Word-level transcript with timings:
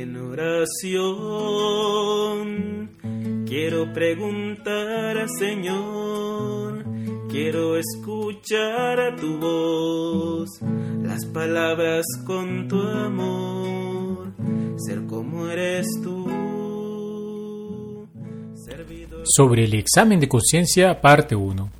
En 0.00 0.16
oración 0.16 0.78
quiero 3.48 3.92
preguntar 3.92 5.18
al 5.18 5.28
Señor, 5.28 6.84
quiero 7.28 7.76
escuchar 7.76 9.00
a 9.00 9.16
tu 9.16 9.38
voz, 9.38 10.50
las 11.02 11.26
palabras 11.26 12.06
con 12.24 12.68
tu 12.68 12.80
amor, 12.80 14.28
ser 14.76 15.04
como 15.06 15.48
eres 15.48 15.88
tú. 16.00 16.28
Sobre 19.24 19.64
el 19.64 19.74
examen 19.74 20.20
de 20.20 20.28
conciencia, 20.28 21.00
parte 21.00 21.34
1. 21.34 21.70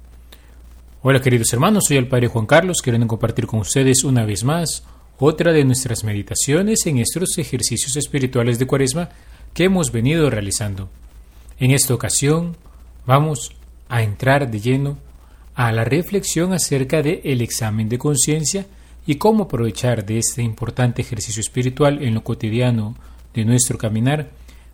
Hola 1.02 1.20
queridos 1.23 1.52
hermanos, 1.52 1.84
soy 1.87 1.98
el 1.98 2.09
Padre 2.09 2.27
Juan 2.27 2.46
Carlos, 2.46 2.82
queriendo 2.82 3.06
compartir 3.06 3.46
con 3.46 3.60
ustedes 3.60 4.02
una 4.02 4.24
vez 4.24 4.42
más 4.42 4.82
otra 5.18 5.52
de 5.52 5.64
nuestras 5.64 6.04
meditaciones 6.04 6.86
en 6.86 6.98
estos 6.98 7.38
ejercicios 7.38 7.96
espirituales 7.96 8.59
de 8.59 8.66
Cuaresma 8.66 9.09
que 9.52 9.64
hemos 9.64 9.90
venido 9.90 10.30
realizando. 10.30 10.88
En 11.59 11.72
esta 11.72 11.95
ocasión 11.95 12.56
vamos 13.04 13.52
a 13.88 14.02
entrar 14.02 14.50
de 14.50 14.60
lleno 14.60 14.98
a 15.54 15.73
la 15.73 15.84
reflexión 15.84 16.52
acerca 16.52 17.02
del 17.02 17.20
el 17.24 17.40
examen 17.40 17.88
de 17.88 17.98
conciencia 17.98 18.66
y 19.06 19.16
cómo 19.16 19.45
aprovechar 19.45 20.04
de 20.04 20.18
este 20.18 20.42
importante 20.42 21.02
ejercicio 21.02 21.40
espiritual 21.40 22.02
en 22.02 22.14
lo 22.14 22.23
cotidiano 22.23 22.95
de 23.34 23.45
nuestro 23.45 23.76
caminar 23.76 24.30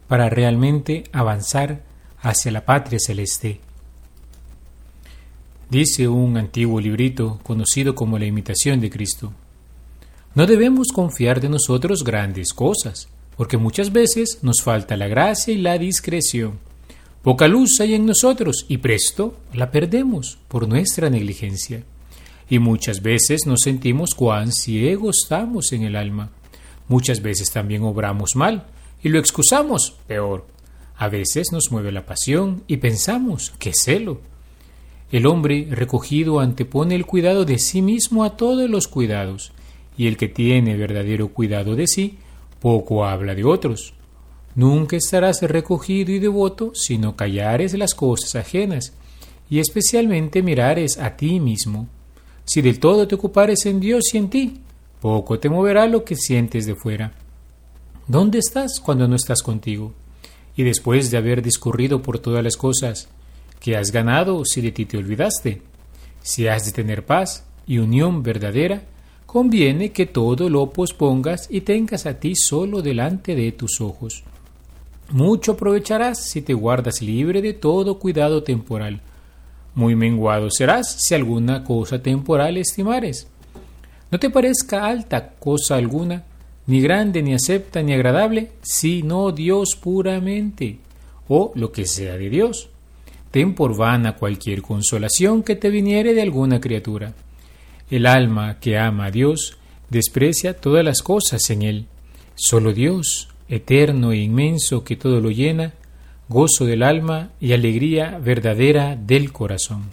para 0.08 0.28
realmente 0.28 1.04
avanzar 1.12 1.82
hacia 2.20 2.52
la 2.52 2.64
patria 2.64 2.98
celeste. 2.98 3.60
Dice 5.70 6.06
un 6.06 6.36
antiguo 6.36 6.80
librito 6.80 7.40
conocido 7.42 7.94
como 7.94 8.18
La 8.18 8.26
imitación 8.26 8.80
de 8.80 8.90
Cristo. 8.90 9.32
No 10.34 10.46
debemos 10.46 10.88
confiar 10.88 11.40
de 11.40 11.48
nosotros 11.48 12.02
grandes 12.02 12.52
cosas, 12.52 13.06
porque 13.36 13.56
muchas 13.56 13.92
veces 13.92 14.41
nos 14.42 14.62
falta 14.62 14.96
la 14.96 15.06
gracia 15.06 15.54
y 15.54 15.58
la 15.58 15.78
discreción. 15.78 16.58
Poca 17.22 17.46
luz 17.46 17.78
hay 17.78 17.94
en 17.94 18.04
nosotros 18.04 18.66
y 18.68 18.78
presto 18.78 19.36
la 19.52 19.70
perdemos 19.70 20.38
por 20.48 20.66
nuestra 20.66 21.08
negligencia. 21.08 21.84
Y 22.50 22.58
muchas 22.58 23.00
veces 23.00 23.46
nos 23.46 23.60
sentimos 23.60 24.10
cuán 24.16 24.50
ciegos 24.50 25.20
estamos 25.22 25.70
en 25.70 25.84
el 25.84 25.94
alma. 25.94 26.30
Muchas 26.88 27.22
veces 27.22 27.52
también 27.52 27.84
obramos 27.84 28.34
mal 28.34 28.66
y 29.04 29.10
lo 29.10 29.20
excusamos 29.20 29.94
peor. 30.08 30.46
A 30.96 31.08
veces 31.08 31.52
nos 31.52 31.70
mueve 31.70 31.92
la 31.92 32.06
pasión 32.06 32.64
y 32.66 32.78
pensamos 32.78 33.52
que 33.60 33.72
celo. 33.72 34.20
El 35.12 35.26
hombre 35.26 35.69
recogido 35.70 36.41
antepone 36.41 36.96
el 36.96 37.06
cuidado 37.06 37.44
de 37.44 37.60
sí 37.60 37.82
mismo 37.82 38.24
a 38.24 38.36
todos 38.36 38.69
los 38.69 38.88
cuidados 38.88 39.52
y 39.97 40.06
el 40.06 40.17
que 40.17 40.28
tiene 40.28 40.77
verdadero 40.77 41.28
cuidado 41.28 41.77
de 41.77 41.87
sí, 41.87 42.19
poco 42.61 43.05
habla 43.05 43.34
de 43.34 43.45
otros. 43.45 43.95
Nunca 44.55 44.97
estarás 44.97 45.42
recogido 45.42 46.12
y 46.12 46.19
devoto 46.19 46.73
si 46.75 46.98
no 46.98 47.17
callares 47.17 47.75
las 47.75 47.95
cosas 47.95 48.34
ajenas, 48.37 48.92
y 49.50 49.59
especialmente 49.59 50.42
mirares 50.42 50.98
a 50.98 51.17
ti 51.17 51.41
mismo. 51.41 51.89
Si 52.45 52.62
del 52.62 52.78
todo 52.78 53.06
te 53.06 53.15
ocupares 53.15 53.67
en 53.67 53.81
Dios 53.81 54.15
y 54.15 54.19
en 54.19 54.31
ti, 54.31 54.61
poco 55.00 55.39
te 55.39 55.48
moverá 55.48 55.87
lo 55.87 56.05
que 56.05 56.17
sientes 56.17 56.67
de 56.67 56.75
fuera. 56.75 57.12
¿Dónde 58.06 58.39
estás 58.39 58.81
cuando 58.81 59.09
no 59.09 59.17
estás 59.17 59.42
contigo? 59.42 59.92
Y 60.56 60.62
después 60.62 61.11
de 61.11 61.17
haber 61.17 61.42
discurrido 61.42 62.03
por 62.03 62.19
todas 62.19 62.45
las 62.45 62.56
cosas, 62.56 63.09
¿qué 63.61 63.77
has 63.77 63.91
ganado 63.91 64.45
si 64.45 64.61
de 64.61 64.72
ti 64.72 64.84
te 64.84 64.98
olvidaste? 64.98 65.62
Si 66.22 66.47
has 66.47 66.65
de 66.67 66.72
tener 66.72 67.05
paz 67.05 67.45
y 67.67 67.78
unión 67.78 68.22
verdadera, 68.22 68.83
conviene 69.34 69.90
que 69.90 70.06
todo 70.06 70.48
lo 70.48 70.70
pospongas 70.70 71.48
y 71.50 71.62
tengas 71.62 72.06
a 72.06 72.20
ti 72.20 72.36
solo 72.36 72.82
delante 72.82 73.34
de 73.34 73.50
tus 73.50 73.80
ojos. 73.80 74.22
Mucho 75.10 75.52
aprovecharás 75.54 76.24
si 76.24 76.41
te 76.41 76.54
guardas 76.54 77.03
libre 77.03 77.42
de 77.42 77.53
todo 77.53 77.98
cuidado 77.98 78.44
temporal. 78.44 79.00
Muy 79.75 79.97
menguado 79.97 80.50
serás 80.53 80.88
si 81.00 81.16
alguna 81.16 81.64
cosa 81.64 82.00
temporal 82.00 82.59
estimares. 82.59 83.26
No 84.12 84.20
te 84.20 84.31
parezca 84.31 84.86
alta 84.86 85.31
cosa 85.41 85.75
alguna, 85.75 86.22
ni 86.69 86.80
grande, 86.80 87.20
ni 87.20 87.34
acepta, 87.34 87.82
ni 87.82 87.92
agradable, 87.92 88.53
sino 88.62 89.32
Dios 89.32 89.70
puramente, 89.75 90.78
o 91.26 91.50
lo 91.56 91.72
que 91.72 91.86
sea 91.86 92.16
de 92.16 92.30
Dios. 92.30 92.69
Ten 93.32 93.56
por 93.56 93.76
vana 93.76 94.14
cualquier 94.14 94.62
consolación 94.62 95.42
que 95.42 95.56
te 95.56 95.70
viniere 95.70 96.14
de 96.14 96.22
alguna 96.22 96.60
criatura 96.60 97.14
el 97.91 98.06
alma 98.06 98.59
que 98.61 98.78
ama 98.78 99.06
a 99.06 99.11
Dios 99.11 99.59
desprecia 99.91 100.55
todas 100.55 100.84
las 100.84 101.03
cosas 101.03 101.49
en 101.50 101.62
Él. 101.62 101.87
Solo 102.34 102.72
Dios, 102.72 103.28
eterno 103.49 104.12
e 104.12 104.19
inmenso 104.19 104.84
que 104.84 104.97
todo 104.97 105.21
lo 105.21 105.31
llena, 105.31 105.75
gozo 106.28 106.65
del 106.65 106.83
alma 106.83 107.31
y 107.41 107.53
alegría 107.53 108.19
verdadera 108.19 108.97
del 108.97 109.33
corazón. 109.33 109.84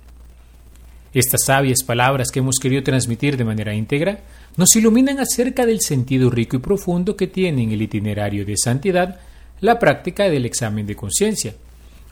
Estas 1.13 1.44
sabias 1.46 1.84
palabras 1.84 2.31
que 2.31 2.40
hemos 2.40 2.57
querido 2.57 2.84
transmitir 2.84 3.35
de 3.35 3.44
manera 3.44 3.75
íntegra 3.75 4.22
nos 4.56 4.73
iluminan 4.75 5.19
acerca 5.19 5.66
del 5.66 5.81
sentido 5.81 6.29
rico 6.29 6.56
y 6.56 6.59
profundo 6.59 7.18
que 7.18 7.28
tiene 7.28 7.63
en 7.63 7.72
el 7.72 7.81
itinerario 7.81 8.46
de 8.46 8.56
santidad 8.56 9.19
la 9.59 9.78
práctica 9.78 10.29
del 10.29 10.46
examen 10.46 10.85
de 10.85 10.96
conciencia. 10.96 11.53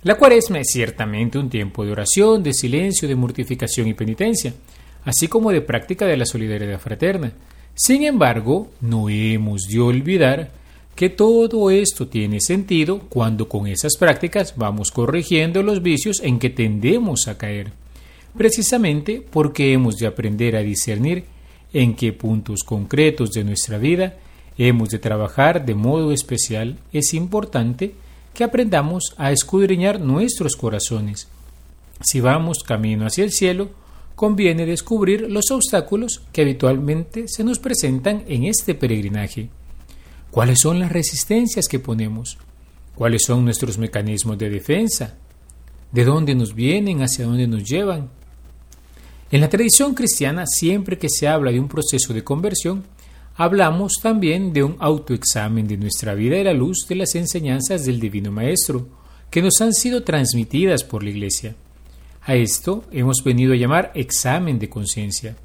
La 0.04 0.16
cuaresma 0.16 0.60
es 0.60 0.68
ciertamente 0.72 1.38
un 1.38 1.50
tiempo 1.50 1.86
de 1.86 1.92
oración, 1.92 2.44
de 2.44 2.54
silencio, 2.54 3.08
de 3.08 3.16
mortificación 3.16 3.88
y 3.88 3.94
penitencia, 3.94 4.54
así 5.04 5.28
como 5.28 5.52
de 5.52 5.62
práctica 5.62 6.06
de 6.06 6.18
la 6.18 6.26
solidaridad 6.26 6.80
fraterna. 6.80 7.34
Sin 7.76 8.04
embargo, 8.04 8.70
no 8.82 9.10
hemos 9.10 9.64
de 9.64 9.80
olvidar 9.80 10.52
que 10.96 11.10
todo 11.10 11.72
esto 11.72 12.08
tiene 12.08 12.42
sentido 12.42 13.00
cuando 13.08 13.48
con 13.48 13.68
esas 13.68 13.96
prácticas 13.96 14.56
vamos 14.58 14.92
corrigiendo 14.92 15.64
los 15.64 15.82
vicios 15.82 16.20
en 16.22 16.40
que 16.40 16.50
tendemos 16.50 17.28
a 17.28 17.38
caer, 17.38 17.72
precisamente 18.38 19.24
porque 19.30 19.72
hemos 19.72 19.96
de 19.96 20.08
aprender 20.08 20.58
a 20.58 20.62
discernir 20.62 21.24
en 21.72 21.96
qué 21.96 22.12
puntos 22.12 22.64
concretos 22.64 23.31
de 23.31 23.46
nuestra 23.46 23.78
vida 23.78 24.18
hemos 24.58 24.90
de 24.90 25.00
trabajar 25.00 25.66
de 25.66 25.74
modo 25.74 26.12
especial, 26.12 26.78
es 26.92 27.14
importante 27.14 27.94
que 28.34 28.44
aprendamos 28.44 29.14
a 29.18 29.31
escudriñar 29.31 30.02
nuestros 30.02 30.58
corazones. 30.58 31.30
Si 32.02 32.20
vamos 32.20 32.64
camino 32.64 33.06
hacia 33.06 33.24
el 33.24 33.31
cielo, 33.31 33.70
conviene 34.19 34.66
descubrir 34.66 35.31
los 35.31 35.50
obstáculos 35.50 36.22
que 36.34 36.41
habitualmente 36.41 37.30
se 37.30 37.41
nos 37.46 37.57
presentan 37.57 38.25
en 38.28 38.44
este 38.44 38.75
peregrinaje. 38.75 39.47
¿Cuáles 40.30 40.59
son 40.59 40.78
las 40.78 40.91
resistencias 40.91 41.69
que 41.69 41.80
ponemos? 41.80 42.38
¿Cuáles 42.96 43.22
son 43.25 43.46
nuestros 43.46 43.78
mecanismos 43.78 44.38
de 44.38 44.50
defensa? 44.50 45.16
¿De 45.94 46.03
dónde 46.03 46.35
nos 46.35 46.53
vienen? 46.53 47.02
¿Hacia 47.02 47.24
dónde 47.24 47.47
nos 47.47 47.63
llevan? 47.63 48.09
En 49.31 49.40
la 49.40 49.47
tradición 49.47 49.96
cristiana, 49.96 50.46
siempre 50.46 50.97
que 50.97 51.07
se 51.07 51.30
habla 51.30 51.53
de 51.53 51.62
un 51.62 51.69
proceso 51.69 52.13
de 52.13 52.25
conversión, 52.25 52.84
hablamos 53.38 53.94
también 54.03 54.51
de 54.51 54.63
un 54.63 54.75
autoexamen 54.80 55.66
de 55.66 55.78
nuestra 55.78 56.13
vida 56.13 56.38
y 56.38 56.44
la 56.44 56.51
luz 56.51 56.86
de 56.90 56.96
las 56.96 57.16
enseñanzas 57.16 57.86
del 57.86 58.01
Divino 58.01 58.34
Maestro, 58.34 58.86
que 59.31 59.41
nos 59.41 59.62
han 59.62 59.72
sido 59.72 60.03
transmitidas 60.03 60.84
por 60.84 61.03
la 61.06 61.12
Iglesia. 61.12 61.56
A 62.22 62.35
esto 62.35 62.84
hemos 62.91 63.24
venido 63.24 63.53
a 63.53 63.57
llamar 63.57 63.91
examen 63.96 64.59
de 64.59 64.69
conciencia. 64.69 65.35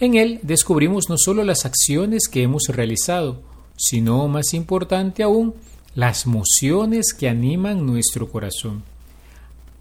En 0.00 0.14
él 0.14 0.40
descubrimos 0.42 1.08
no 1.08 1.16
solo 1.18 1.44
las 1.44 1.64
acciones 1.64 2.28
que 2.28 2.42
hemos 2.42 2.64
realizado, 2.68 3.42
sino, 3.76 4.26
más 4.28 4.54
importante 4.54 5.22
aún, 5.22 5.54
las 5.94 6.26
mociones 6.26 7.12
que 7.12 7.28
animan 7.28 7.84
nuestro 7.84 8.28
corazón. 8.28 8.82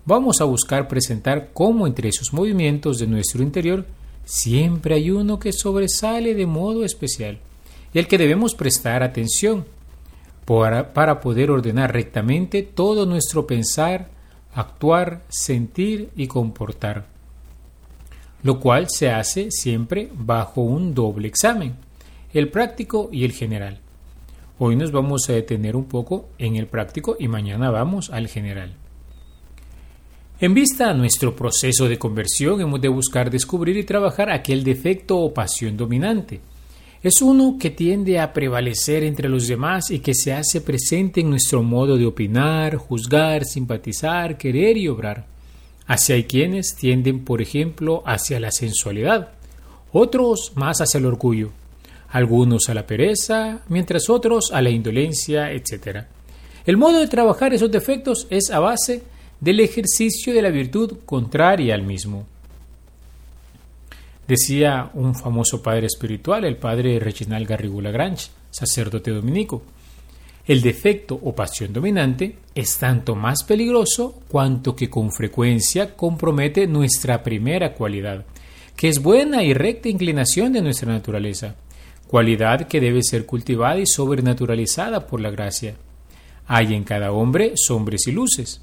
Vamos 0.05 0.39
a 0.39 0.45
buscar 0.45 0.87
presentar 0.87 1.49
cómo 1.53 1.85
entre 1.85 2.09
esos 2.09 2.33
movimientos 2.33 2.97
de 2.97 3.07
nuestro 3.07 3.43
interior 3.43 3.85
siempre 4.25 4.95
hay 4.95 5.11
uno 5.11 5.37
que 5.39 5.51
sobresale 5.51 6.33
de 6.33 6.45
modo 6.45 6.85
especial 6.85 7.39
y 7.93 7.99
al 7.99 8.07
que 8.07 8.17
debemos 8.17 8.55
prestar 8.55 9.03
atención 9.03 9.65
para, 10.45 10.93
para 10.93 11.19
poder 11.19 11.51
ordenar 11.51 11.93
rectamente 11.93 12.63
todo 12.63 13.05
nuestro 13.05 13.47
pensar, 13.47 14.09
actuar, 14.57 15.21
sentir 15.29 16.09
y 16.15 16.25
comportar, 16.25 17.05
lo 18.41 18.59
cual 18.59 18.87
se 18.89 19.11
hace 19.11 19.51
siempre 19.51 20.09
bajo 20.11 20.61
un 20.61 20.95
doble 20.95 21.27
examen, 21.27 21.75
el 22.33 22.49
práctico 22.49 23.09
y 23.11 23.23
el 23.23 23.33
general. 23.33 23.79
Hoy 24.57 24.75
nos 24.75 24.91
vamos 24.91 25.29
a 25.29 25.33
detener 25.33 25.75
un 25.75 25.85
poco 25.85 26.29
en 26.39 26.55
el 26.55 26.65
práctico 26.65 27.15
y 27.19 27.27
mañana 27.27 27.69
vamos 27.69 28.09
al 28.09 28.27
general. 28.27 28.73
En 30.39 30.55
vista 30.55 30.89
a 30.89 30.95
nuestro 30.95 31.35
proceso 31.35 31.87
de 31.87 31.99
conversión 31.99 32.59
hemos 32.59 32.81
de 32.81 32.87
buscar 32.87 33.29
descubrir 33.29 33.77
y 33.77 33.83
trabajar 33.83 34.31
aquel 34.31 34.63
defecto 34.63 35.19
o 35.19 35.35
pasión 35.35 35.77
dominante, 35.77 36.41
es 37.03 37.21
uno 37.21 37.57
que 37.59 37.69
tiende 37.69 38.19
a 38.19 38.33
prevalecer 38.33 39.03
entre 39.03 39.29
los 39.29 39.47
demás 39.47 39.91
y 39.91 39.99
que 39.99 40.15
se 40.15 40.33
hace 40.33 40.61
presente 40.61 41.21
en 41.21 41.29
nuestro 41.29 41.61
modo 41.61 41.95
de 41.97 42.05
opinar, 42.05 42.75
juzgar, 42.77 43.45
simpatizar, 43.45 44.37
querer 44.37 44.77
y 44.77 44.87
obrar. 44.87 45.25
Hacia 45.85 46.15
hay 46.15 46.23
quienes 46.23 46.75
tienden, 46.75 47.23
por 47.23 47.41
ejemplo, 47.41 48.03
hacia 48.05 48.39
la 48.39 48.51
sensualidad, 48.51 49.29
otros 49.91 50.51
más 50.55 50.81
hacia 50.81 50.97
el 50.97 51.05
orgullo, 51.05 51.51
algunos 52.09 52.67
a 52.67 52.73
la 52.73 52.85
pereza, 52.85 53.61
mientras 53.69 54.09
otros 54.09 54.51
a 54.51 54.61
la 54.61 54.69
indolencia, 54.69 55.51
etc. 55.51 56.05
El 56.65 56.77
modo 56.77 56.99
de 56.99 57.07
trabajar 57.07 57.53
esos 57.53 57.71
defectos 57.71 58.27
es 58.29 58.49
a 58.49 58.59
base 58.59 59.03
del 59.39 59.59
ejercicio 59.59 60.33
de 60.33 60.41
la 60.41 60.49
virtud 60.49 60.97
contraria 61.05 61.75
al 61.75 61.83
mismo. 61.83 62.25
Decía 64.27 64.91
un 64.93 65.15
famoso 65.15 65.63
padre 65.63 65.87
espiritual, 65.87 66.43
el 66.43 66.57
padre 66.57 66.99
Reginald 66.99 67.47
Garrigou 67.47 67.79
Lagrange, 67.79 68.29
sacerdote 68.51 69.11
dominico, 69.11 69.63
el 70.47 70.61
defecto 70.61 71.19
o 71.21 71.35
pasión 71.35 71.73
dominante 71.73 72.37
es 72.55 72.77
tanto 72.77 73.15
más 73.15 73.43
peligroso 73.43 74.21
cuanto 74.29 74.75
que 74.75 74.89
con 74.89 75.11
frecuencia 75.11 75.93
compromete 75.95 76.67
nuestra 76.67 77.21
primera 77.21 77.73
cualidad, 77.73 78.25
que 78.75 78.87
es 78.87 79.01
buena 79.01 79.43
y 79.43 79.53
recta 79.53 79.89
inclinación 79.89 80.53
de 80.53 80.61
nuestra 80.61 80.91
naturaleza, 80.91 81.55
cualidad 82.07 82.67
que 82.67 82.79
debe 82.79 83.03
ser 83.03 83.25
cultivada 83.25 83.79
y 83.79 83.85
sobrenaturalizada 83.85 85.05
por 85.05 85.19
la 85.19 85.31
gracia. 85.31 85.75
Hay 86.47 86.73
en 86.73 86.85
cada 86.85 87.11
hombre 87.11 87.53
sombras 87.55 88.07
y 88.07 88.13
luces. 88.13 88.61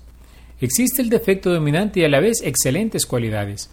Existe 0.60 1.02
el 1.02 1.10
defecto 1.10 1.52
dominante 1.52 2.00
y 2.00 2.05
a 2.05 2.08
la 2.08 2.20
vez 2.20 2.40
excelentes 2.43 3.05
cualidades. 3.05 3.70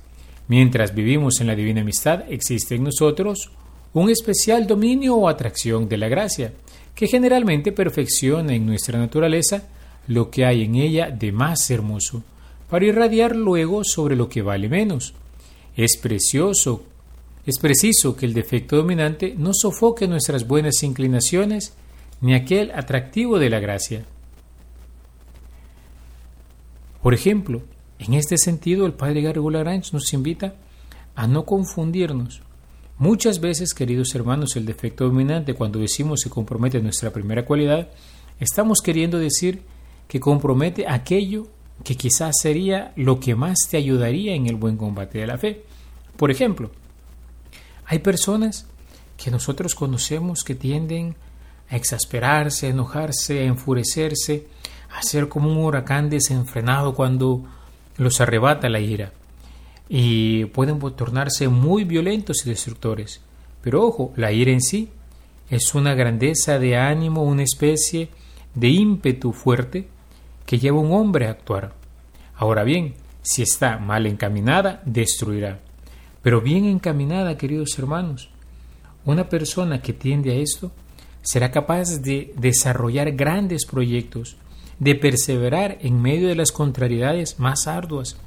Mientras 0.48 0.94
vivimos 0.94 1.40
en 1.40 1.48
la 1.48 1.56
divina 1.56 1.82
amistad, 1.82 2.24
existe 2.30 2.76
en 2.76 2.84
nosotros 2.84 3.52
un 3.94 4.10
especial 4.10 4.68
dominio 4.68 5.16
o 5.16 5.28
atracción 5.28 5.88
de 5.90 5.98
la 5.98 6.08
gracia, 6.08 6.54
que 6.96 7.08
generalmente 7.08 7.72
perfecciona 7.72 8.54
en 8.54 8.66
nuestra 8.66 9.00
naturaleza 9.00 9.64
lo 10.08 10.30
que 10.30 10.46
hay 10.46 10.64
en 10.64 10.76
ella 10.76 11.10
de 11.10 11.32
más 11.32 11.70
hermoso, 11.70 12.24
para 12.70 12.86
irradiar 12.86 13.36
luego 13.36 13.84
sobre 13.84 14.16
lo 14.16 14.30
que 14.30 14.42
vale 14.42 14.70
menos. 14.70 15.14
Es 15.76 15.98
precioso, 15.98 16.84
es 17.46 17.58
preciso 17.60 18.16
que 18.16 18.26
el 18.26 18.34
defecto 18.34 18.78
dominante 18.78 19.36
no 19.38 19.52
sofoque 19.54 20.08
nuestras 20.08 20.48
buenas 20.48 20.84
inclinaciones 20.84 21.74
ni 22.22 22.34
aquel 22.34 22.72
atractivo 22.72 23.40
de 23.40 23.50
la 23.50 23.60
gracia. 23.60 24.06
Por 27.02 27.14
ejemplo, 27.14 27.62
en 28.02 28.16
este 28.16 28.38
sentido, 28.38 28.88
el 28.88 28.94
padre 28.94 29.22
Gary 29.22 29.40
Lagrange 29.40 29.92
nos 29.94 30.12
invita 30.14 30.56
a 31.14 31.28
no 31.28 31.46
confundirnos. 31.46 32.42
Muchas 32.98 33.40
veces, 33.40 33.76
queridos 33.76 34.16
hermanos, 34.16 34.56
el 34.56 34.66
defecto 34.66 35.04
dominante, 35.04 35.54
cuando 35.54 35.78
decimos 35.78 36.22
que 36.24 36.30
compromete 36.30 36.82
nuestra 36.82 37.12
primera 37.12 37.46
cualidad, 37.46 37.90
estamos 38.40 38.82
queriendo 38.82 39.20
decir 39.20 39.62
que 40.08 40.20
compromete 40.20 40.88
aquello 40.88 41.48
que 41.84 41.96
quizás 41.96 42.36
sería 42.42 42.92
lo 42.96 43.20
que 43.20 43.36
más 43.36 43.58
te 43.70 43.78
ayudaría 43.78 44.34
en 44.34 44.48
el 44.48 44.56
buen 44.56 44.78
combate 44.78 45.20
de 45.20 45.28
la 45.28 45.38
fe. 45.38 45.64
Por 46.18 46.32
ejemplo, 46.32 46.72
hay 47.86 48.00
personas 48.00 48.66
que 49.16 49.30
nosotros 49.30 49.76
conocemos 49.76 50.44
que 50.44 50.56
tienden 50.56 51.16
a 51.70 51.76
exasperarse, 51.76 52.68
a 52.68 52.70
enojarse, 52.72 53.42
a 53.42 53.44
enfurecerse, 53.44 54.48
a 54.90 55.04
ser 55.04 55.30
como 55.30 55.52
un 55.52 55.58
huracán 55.58 56.10
desenfrenado 56.10 56.96
cuando 56.96 57.46
los 57.98 58.22
arrebata 58.22 58.70
la 58.70 58.80
ira 58.80 59.12
y 59.90 60.46
pueden 60.46 60.80
tornarse 60.96 61.50
muy 61.50 61.84
violentos 61.84 62.46
y 62.46 62.50
destructores. 62.50 63.22
Pero 63.62 63.86
ojo, 63.86 64.14
la 64.16 64.32
ira 64.32 64.52
en 64.52 64.62
sí 64.62 64.90
es 65.50 65.76
una 65.76 65.94
grandeza 65.94 66.60
de 66.60 66.78
ánimo, 66.78 67.24
una 67.24 67.44
especie 67.44 68.10
de 68.56 68.70
ímpetu 68.70 69.34
fuerte 69.34 69.88
que 70.46 70.60
lleva 70.60 70.78
a 70.78 70.82
un 70.82 70.94
hombre 70.94 71.28
a 71.28 71.32
actuar. 71.32 71.74
Ahora 72.36 72.64
bien, 72.64 72.96
si 73.22 73.42
está 73.42 73.78
mal 73.78 74.08
encaminada, 74.08 74.82
destruirá. 74.86 75.60
Pero 76.22 76.42
bien 76.42 76.66
encaminada, 76.66 77.38
queridos 77.38 77.78
hermanos, 77.78 78.30
una 79.06 79.28
persona 79.30 79.82
que 79.82 79.94
tiende 79.94 80.32
a 80.32 80.36
esto 80.36 80.72
será 81.22 81.52
capaz 81.52 82.02
de 82.02 82.34
desarrollar 82.38 83.12
grandes 83.12 83.66
proyectos, 83.66 84.38
de 84.82 84.96
perseverar 84.96 85.78
en 85.82 86.02
medio 86.02 86.28
de 86.28 86.34
las 86.34 86.52
contrariedades 86.52 87.40
más 87.40 87.68
arduas, 87.68 88.18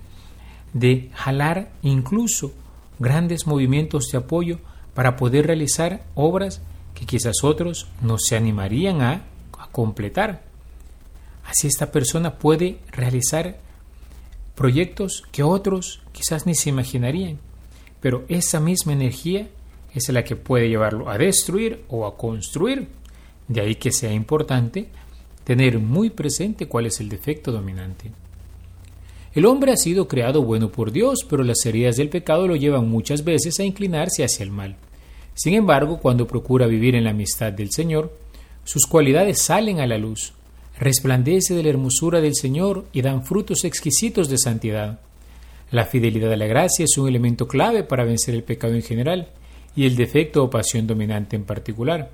de 0.72 1.10
jalar 1.12 1.72
incluso 1.82 2.52
grandes 3.00 3.48
movimientos 3.48 4.06
de 4.12 4.18
apoyo 4.18 4.60
para 4.94 5.16
poder 5.16 5.48
realizar 5.48 6.04
obras 6.14 6.62
que 6.94 7.06
quizás 7.06 7.42
otros 7.42 7.88
no 8.02 8.18
se 8.18 8.36
animarían 8.36 9.02
a, 9.02 9.24
completar. 9.72 10.44
Así 11.44 11.66
esta 11.66 11.90
persona 11.90 12.38
puede 12.38 12.78
realizar 12.92 13.58
proyectos 14.54 15.24
que 15.32 15.42
otros 15.42 16.02
quizás 16.12 16.46
ni 16.46 16.54
se 16.54 16.68
imaginarían, 16.70 17.40
pero 18.00 18.24
esa 18.28 18.60
misma 18.60 18.92
energía 18.92 19.48
es 19.92 20.08
la 20.10 20.22
que 20.22 20.36
puede 20.36 20.68
llevarlo 20.68 21.10
a 21.10 21.18
destruir 21.18 21.82
o 21.88 22.06
a 22.06 22.16
construir. 22.16 22.86
De 23.48 23.60
ahí 23.60 23.74
que 23.74 23.90
sea 23.90 24.12
importante 24.12 24.88
tener 25.44 25.78
muy 25.78 26.10
presente 26.10 26.66
cuál 26.66 26.86
es 26.86 27.00
el 27.00 27.08
defecto 27.08 27.52
dominante. 27.52 28.10
El 29.34 29.46
hombre 29.46 29.72
ha 29.72 29.76
sido 29.76 30.08
creado 30.08 30.42
bueno 30.42 30.70
por 30.70 30.92
Dios, 30.92 31.26
pero 31.28 31.42
las 31.42 31.64
heridas 31.66 31.96
del 31.96 32.08
pecado 32.08 32.46
lo 32.46 32.56
llevan 32.56 32.88
muchas 32.88 33.24
veces 33.24 33.58
a 33.58 33.64
inclinarse 33.64 34.24
hacia 34.24 34.44
el 34.44 34.50
mal. 34.50 34.76
Sin 35.34 35.54
embargo, 35.54 35.98
cuando 35.98 36.26
procura 36.26 36.66
vivir 36.66 36.94
en 36.94 37.04
la 37.04 37.10
amistad 37.10 37.52
del 37.52 37.72
Señor, 37.72 38.16
sus 38.62 38.86
cualidades 38.86 39.42
salen 39.42 39.80
a 39.80 39.86
la 39.86 39.98
luz, 39.98 40.32
resplandece 40.78 41.54
de 41.54 41.64
la 41.64 41.70
hermosura 41.70 42.20
del 42.20 42.34
Señor 42.34 42.86
y 42.92 43.02
dan 43.02 43.24
frutos 43.26 43.64
exquisitos 43.64 44.28
de 44.28 44.38
santidad. 44.38 45.00
La 45.72 45.84
fidelidad 45.84 46.32
a 46.32 46.36
la 46.36 46.46
gracia 46.46 46.84
es 46.84 46.96
un 46.96 47.08
elemento 47.08 47.48
clave 47.48 47.82
para 47.82 48.04
vencer 48.04 48.34
el 48.34 48.44
pecado 48.44 48.74
en 48.74 48.82
general 48.82 49.28
y 49.74 49.86
el 49.86 49.96
defecto 49.96 50.44
o 50.44 50.50
pasión 50.50 50.86
dominante 50.86 51.34
en 51.34 51.44
particular. 51.44 52.10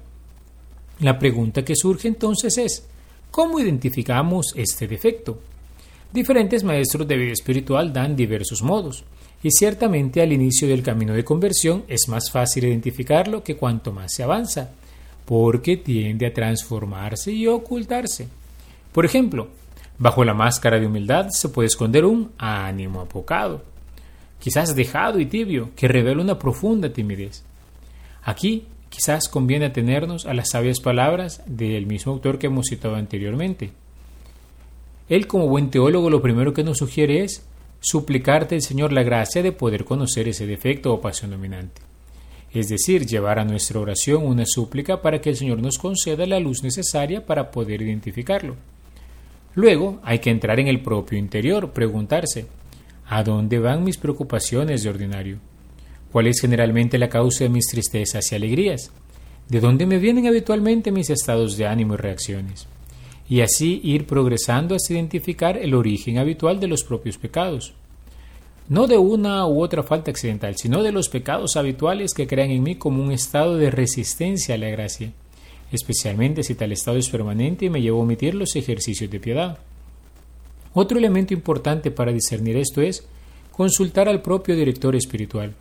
La 1.01 1.19
pregunta 1.19 1.65
que 1.65 1.77
surge 1.77 2.09
entonces 2.09 2.57
es, 2.57 2.89
¿Cómo 3.31 3.61
identificamos 3.61 4.53
este 4.57 4.89
defecto? 4.89 5.39
Diferentes 6.13 6.65
maestros 6.65 7.07
de 7.07 7.17
vida 7.17 7.33
espiritual 7.33 7.93
dan 7.93 8.17
diversos 8.17 8.61
modos, 8.61 9.05
y 9.41 9.53
ciertamente 9.53 10.21
al 10.21 10.33
inicio 10.33 10.67
del 10.67 10.83
camino 10.83 11.15
de 11.15 11.25
conversión 11.25 11.85
es 11.87 12.09
más 12.09 12.29
fácil 12.33 12.65
identificarlo 12.65 13.45
que 13.45 13.55
cuanto 13.55 13.93
más 13.93 14.13
se 14.13 14.25
avanza, 14.25 14.71
porque 15.25 15.77
tiende 15.77 16.27
a 16.27 16.35
transformarse 16.35 17.31
y 17.31 17.47
ocultarse. 17.47 18.27
Por 18.91 19.05
ejemplo, 19.05 19.47
bajo 19.97 20.25
la 20.25 20.35
máscara 20.35 20.81
de 20.81 20.87
humildad 20.87 21.29
se 21.31 21.51
puede 21.51 21.69
esconder 21.69 22.05
un 22.05 22.33
ánimo 22.37 23.01
apocado, 23.01 23.63
quizás 24.41 24.75
dejado 24.75 25.21
y 25.21 25.27
tibio, 25.27 25.71
que 25.77 25.87
revela 25.87 26.21
una 26.21 26.37
profunda 26.37 26.93
timidez. 26.93 27.45
Aquí 28.25 28.67
Quizás 28.91 29.29
conviene 29.29 29.67
atenernos 29.67 30.27
a 30.27 30.35
las 30.35 30.51
sabias 30.51 30.81
palabras 30.81 31.43
del 31.47 31.87
mismo 31.87 32.13
autor 32.13 32.39
que 32.39 32.49
hemos 32.49 32.67
citado 32.67 32.97
anteriormente. 32.97 33.71
Él, 35.09 35.27
como 35.27 35.49
buen 35.49 35.71
teólogo, 35.71 36.11
lo 36.11 36.21
primero 36.21 36.53
que 36.53 36.65
nos 36.65 36.79
sugiere 36.79 37.25
es 37.25 37.47
suplicarte 37.81 38.57
al 38.57 38.63
Señor 38.63 38.93
la 38.93 39.03
gracia 39.03 39.43
de 39.43 39.53
poder 39.53 39.85
conocer 39.85 40.29
ese 40.29 40.47
defecto 40.47 40.93
o 40.93 41.01
pasión 41.01 41.31
dominante. 41.31 41.81
Es 42.53 42.69
decir, 42.69 43.07
llevar 43.07 43.39
a 43.39 43.45
nuestra 43.45 43.79
oración 43.79 44.27
una 44.27 44.45
súplica 44.45 45.01
para 45.01 45.21
que 45.21 45.31
el 45.31 45.37
Señor 45.37 45.63
nos 45.63 45.79
conceda 45.79 46.27
la 46.27 46.41
luz 46.41 46.63
necesaria 46.63 47.25
para 47.25 47.53
poder 47.53 47.81
identificarlo. 47.81 48.57
Luego 49.55 50.01
hay 50.03 50.19
que 50.19 50.31
entrar 50.31 50.59
en 50.59 50.67
el 50.67 50.81
propio 50.81 51.19
interior, 51.19 51.71
preguntarse, 51.71 52.47
¿a 53.07 53.23
dónde 53.23 53.59
van 53.61 53.85
mis 53.85 53.99
preocupaciones 53.99 54.83
de 54.83 54.91
ordinario? 54.91 55.39
¿Cuál 56.13 56.27
es 56.27 56.41
generalmente 56.41 56.99
la 56.99 57.09
causa 57.09 57.45
de 57.45 57.51
mis 57.51 57.69
tristezas 57.69 58.33
y 58.33 58.35
alegrías? 58.35 58.91
¿De 59.49 59.61
dónde 59.61 59.87
me 59.87 59.99
vienen 59.99 60.27
habitualmente 60.27 60.91
mis 60.91 61.09
estados 61.09 61.57
de 61.57 61.67
ánimo 61.67 61.95
y 61.95 61.99
reacciones? 61.99 62.67
Y 63.29 63.43
así 63.43 63.81
ir 63.85 64.07
progresando 64.07 64.75
hasta 64.75 64.93
identificar 64.93 65.57
el 65.57 65.73
origen 65.73 66.19
habitual 66.19 66.59
de 66.59 66.67
los 66.67 66.83
propios 66.83 67.17
pecados. 67.17 67.75
No 68.69 68.89
de 68.89 68.99
una 68.99 69.47
u 69.47 69.63
otra 69.63 69.85
falta 69.85 70.11
accidental, 70.11 70.57
sino 70.57 70.83
de 70.83 70.91
los 70.91 71.09
pecados 71.09 71.57
habituales 71.57 72.13
que 72.13 72.27
crean 72.27 72.51
en 72.51 72.65
mí 72.65 72.75
como 72.75 73.03
un 73.03 73.13
estado 73.13 73.57
de 73.57 73.71
resistencia 73.71 74.57
a 74.57 74.59
la 74.59 74.69
gracia, 74.69 75.13
especialmente 75.71 76.43
si 76.43 76.57
tal 76.57 76.73
estado 76.73 76.97
es 76.97 77.09
permanente 77.09 77.67
y 77.67 77.71
me 77.71 77.83
lleva 77.83 77.99
a 77.99 78.03
omitir 78.03 78.35
los 78.35 78.57
ejercicios 78.57 79.11
de 79.11 79.21
piedad. 79.21 79.59
Otro 80.75 80.99
elemento 80.99 81.35
importante 81.35 81.93
para 81.93 82.13
discernir 82.13 82.57
esto 82.57 82.81
es 82.81 83.05
consultar 83.53 84.09
al 84.09 84.23
propio 84.23 84.57
director 84.57 84.97
espiritual 84.97 85.55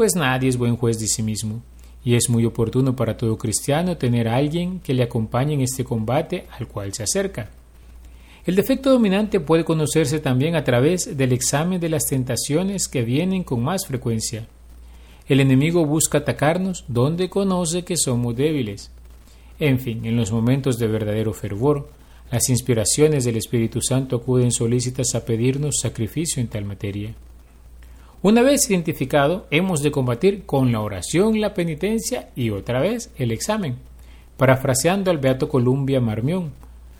pues 0.00 0.16
nadie 0.16 0.48
es 0.48 0.56
buen 0.56 0.76
juez 0.76 0.98
de 0.98 1.06
sí 1.06 1.22
mismo, 1.22 1.60
y 2.02 2.14
es 2.14 2.30
muy 2.30 2.46
oportuno 2.46 2.96
para 2.96 3.18
todo 3.18 3.36
cristiano 3.36 3.98
tener 3.98 4.28
a 4.28 4.36
alguien 4.36 4.80
que 4.80 4.94
le 4.94 5.02
acompañe 5.02 5.52
en 5.52 5.60
este 5.60 5.84
combate 5.84 6.46
al 6.58 6.68
cual 6.68 6.94
se 6.94 7.02
acerca. 7.02 7.50
El 8.46 8.56
defecto 8.56 8.88
dominante 8.88 9.40
puede 9.40 9.62
conocerse 9.62 10.18
también 10.18 10.56
a 10.56 10.64
través 10.64 11.18
del 11.18 11.34
examen 11.34 11.80
de 11.80 11.90
las 11.90 12.06
tentaciones 12.06 12.88
que 12.88 13.02
vienen 13.02 13.44
con 13.44 13.62
más 13.62 13.86
frecuencia. 13.86 14.46
El 15.28 15.38
enemigo 15.38 15.84
busca 15.84 16.16
atacarnos 16.16 16.86
donde 16.88 17.28
conoce 17.28 17.84
que 17.84 17.98
somos 17.98 18.34
débiles. 18.34 18.90
En 19.58 19.78
fin, 19.78 20.06
en 20.06 20.16
los 20.16 20.32
momentos 20.32 20.78
de 20.78 20.86
verdadero 20.86 21.34
fervor, 21.34 21.90
las 22.32 22.48
inspiraciones 22.48 23.26
del 23.26 23.36
Espíritu 23.36 23.82
Santo 23.82 24.16
acuden 24.16 24.50
solícitas 24.50 25.14
a 25.14 25.26
pedirnos 25.26 25.80
sacrificio 25.82 26.40
en 26.40 26.48
tal 26.48 26.64
materia. 26.64 27.14
Una 28.22 28.42
vez 28.42 28.68
identificado, 28.68 29.46
hemos 29.50 29.80
de 29.82 29.90
combatir 29.90 30.44
con 30.44 30.72
la 30.72 30.82
oración, 30.82 31.40
la 31.40 31.54
penitencia 31.54 32.28
y 32.36 32.50
otra 32.50 32.78
vez 32.78 33.10
el 33.16 33.32
examen. 33.32 33.78
Parafraseando 34.36 35.10
al 35.10 35.16
Beato 35.16 35.48
Columbia 35.48 36.02
Marmión, 36.02 36.52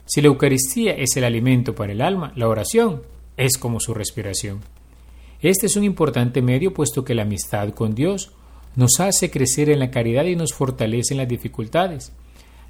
si 0.06 0.22
la 0.22 0.28
Eucaristía 0.28 0.92
es 0.92 1.14
el 1.18 1.24
alimento 1.24 1.74
para 1.74 1.92
el 1.92 2.00
alma, 2.00 2.32
la 2.36 2.48
oración 2.48 3.02
es 3.36 3.58
como 3.58 3.80
su 3.80 3.92
respiración. 3.92 4.60
Este 5.42 5.66
es 5.66 5.76
un 5.76 5.84
importante 5.84 6.40
medio 6.40 6.72
puesto 6.72 7.04
que 7.04 7.14
la 7.14 7.22
amistad 7.22 7.68
con 7.74 7.94
Dios 7.94 8.32
nos 8.74 8.98
hace 8.98 9.30
crecer 9.30 9.68
en 9.68 9.80
la 9.80 9.90
caridad 9.90 10.24
y 10.24 10.36
nos 10.36 10.54
fortalece 10.54 11.12
en 11.12 11.18
las 11.18 11.28
dificultades. 11.28 12.12